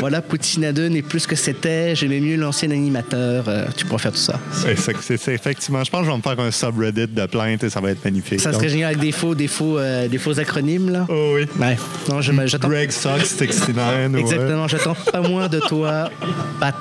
[0.00, 1.94] Voilà, Poutine à deux n'est plus ce que c'était.
[1.94, 3.44] J'aimais mieux l'ancien animateur.
[3.48, 4.38] Euh, tu pourras faire tout ça.
[4.52, 5.84] C'est effectivement.
[5.84, 8.04] Je pense que je vais me faire un subreddit de plainte et ça va être
[8.04, 8.40] magnifique.
[8.40, 11.06] Ça serait génial avec des faux, des faux, euh, des faux acronymes là.
[11.08, 11.46] Oh oui.
[11.58, 11.76] Ouais.
[12.08, 12.68] Non, j'attends.
[12.68, 14.14] Greg Sox 69.
[14.16, 14.68] Exactement.
[14.68, 16.10] J'attends pas moins de toi,
[16.58, 16.74] Pat.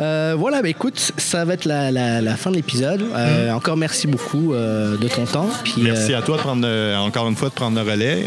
[0.00, 3.02] Euh, voilà, bah, écoute, ça va être la, la, fin de l'épisode.
[3.02, 3.54] Mm.
[3.54, 5.48] Encore merci beaucoup de ton temps.
[5.64, 6.68] Puis, merci à toi prendre,
[6.98, 8.24] encore une fois de prendre le relais.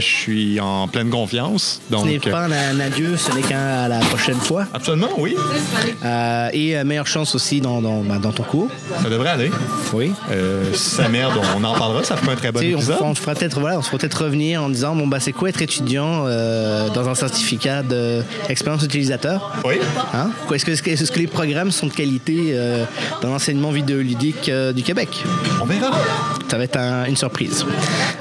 [0.00, 1.80] je suis en pleine confiance.
[1.90, 2.02] Donc...
[2.02, 4.66] Ce n'est pas un, adieu, ce n'est qu'à la prochaine fois.
[4.74, 5.36] Absolument, oui.
[6.52, 8.68] et meilleure chance aussi dans, dans, ben, dans, ton cours.
[9.00, 9.50] Ça devrait aller.
[9.92, 10.12] Oui.
[10.74, 12.02] ça merde, on en parlera.
[12.02, 12.98] Ça fera un très bon épisode.
[13.00, 15.62] On, fera peut-être voilà, on se peut-être revenir en disant bon bah c'est quoi être
[15.62, 19.56] étudiant dans un certificat d'expérience utilisateur?
[19.64, 19.74] Oui.
[20.14, 20.30] Hein?
[20.52, 22.56] Est-ce que, est que, les programmes sont de qualité
[23.20, 25.22] dans l'enseignement vidéoludique du Québec?
[25.60, 25.92] On verra.
[26.48, 27.51] Ça va être une surprise.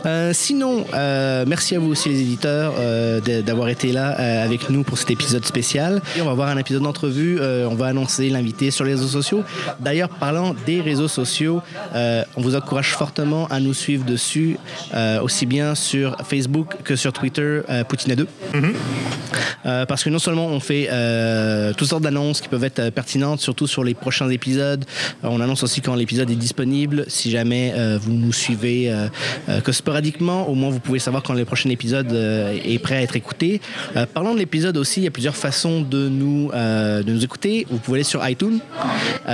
[0.06, 4.10] Euh, sinon, euh, merci à vous aussi les éditeurs euh, d'avoir été là
[4.44, 6.02] avec nous pour cet épisode spécial.
[6.18, 7.40] Et on va avoir un épisode d'entrevue.
[7.42, 9.44] on va annoncer l'invité sur les réseaux sociaux.
[9.80, 11.62] D'ailleurs, parlant des réseaux sociaux,
[11.94, 14.58] on vous encourage fortement à nous suivre dessus,
[15.22, 18.28] aussi bien sur Facebook que sur Twitter, Poutine 2.
[18.54, 19.86] Mm-hmm.
[19.86, 20.90] parce que non seulement on fait
[21.78, 24.86] toutes sortes d'annonces qui peuvent être pertinentes, surtout sur les prochains épisodes.
[25.24, 27.06] on annonce aussi quand l'épisode est disponible.
[27.08, 29.08] Si jamais vous nous suivez euh,
[29.50, 32.96] euh, que sporadiquement, au moins vous pouvez savoir quand le prochain épisode euh, est prêt
[32.96, 33.62] à être écouté.
[34.14, 37.66] parlons de l'épisode aussi, il y a plusieurs façons de nous, de nous écouter.
[37.70, 38.60] Vous pouvez aller sur iTunes.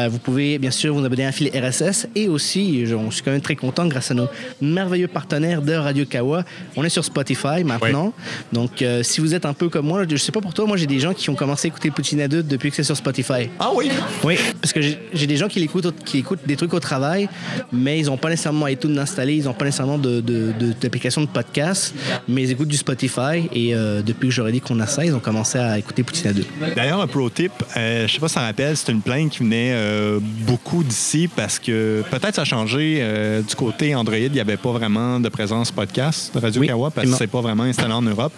[0.09, 3.31] vous pouvez bien sûr vous abonner à un fil RSS et aussi, je, suis quand
[3.31, 4.27] même très content grâce à nos
[4.61, 6.43] merveilleux partenaires de Radio Kawa.
[6.75, 8.13] On est sur Spotify maintenant.
[8.53, 10.87] Donc si vous êtes un peu comme moi, je sais pas pour toi, moi j'ai
[10.87, 13.49] des gens qui ont commencé à écouter Poutine à 2 depuis que c'est sur Spotify.
[13.59, 13.89] Ah oui?
[14.23, 17.29] Oui, parce que j'ai des gens qui l'écoutent, qui écoutent des trucs au travail,
[17.71, 21.93] mais ils n'ont pas nécessairement iTunes installé, ils n'ont pas nécessairement d'application de, de, podcast,
[22.27, 25.13] mais ils écoutent du Spotify et euh, depuis que j'aurais dit qu'on a ça, ils
[25.13, 26.45] ont commencé à écouter Poutine à 2.
[26.75, 29.39] D'ailleurs, un pro tip, euh, je sais pas si ça rappelle, c'est une plainte qui
[29.39, 33.03] venait euh, beaucoup d'ici parce que peut-être ça a changé
[33.47, 37.09] du côté Android, il n'y avait pas vraiment de présence podcast de Radio Kawa parce
[37.09, 38.33] que c'est pas vraiment installé en Europe.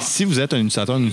[0.00, 1.08] Si vous êtes un utilisateur, une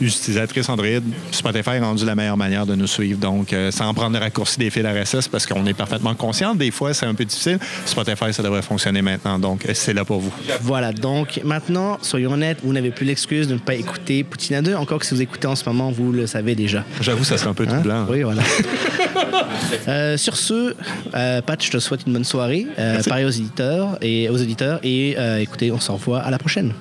[0.00, 0.86] utilisatrice Android,
[1.30, 3.18] Spotify est rendu la meilleure manière de nous suivre.
[3.18, 6.54] Donc, sans prendre le raccourci des fils RSS parce qu'on est parfaitement conscient.
[6.54, 7.58] Des fois, c'est un peu difficile.
[7.84, 9.38] Spotify, ça devrait fonctionner maintenant.
[9.38, 10.32] Donc, c'est là pour vous.
[10.60, 10.92] Voilà.
[10.92, 14.74] Donc, maintenant, soyons honnêtes, vous n'avez plus l'excuse de ne pas écouter Poutine à 2.
[14.74, 16.84] Encore que si vous écoutez en ce moment, vous le savez déjà.
[17.00, 17.80] J'avoue, ça serait un peu tout hein?
[17.80, 18.06] blanc.
[18.08, 18.42] Oui, voilà.
[19.88, 20.74] Euh, sur ce,
[21.14, 22.66] euh, Pat, je te souhaite une bonne soirée.
[22.78, 24.80] Euh, pareil aux éditeurs et aux auditeurs.
[24.82, 26.72] Et écoutez, on se revoit à la prochaine.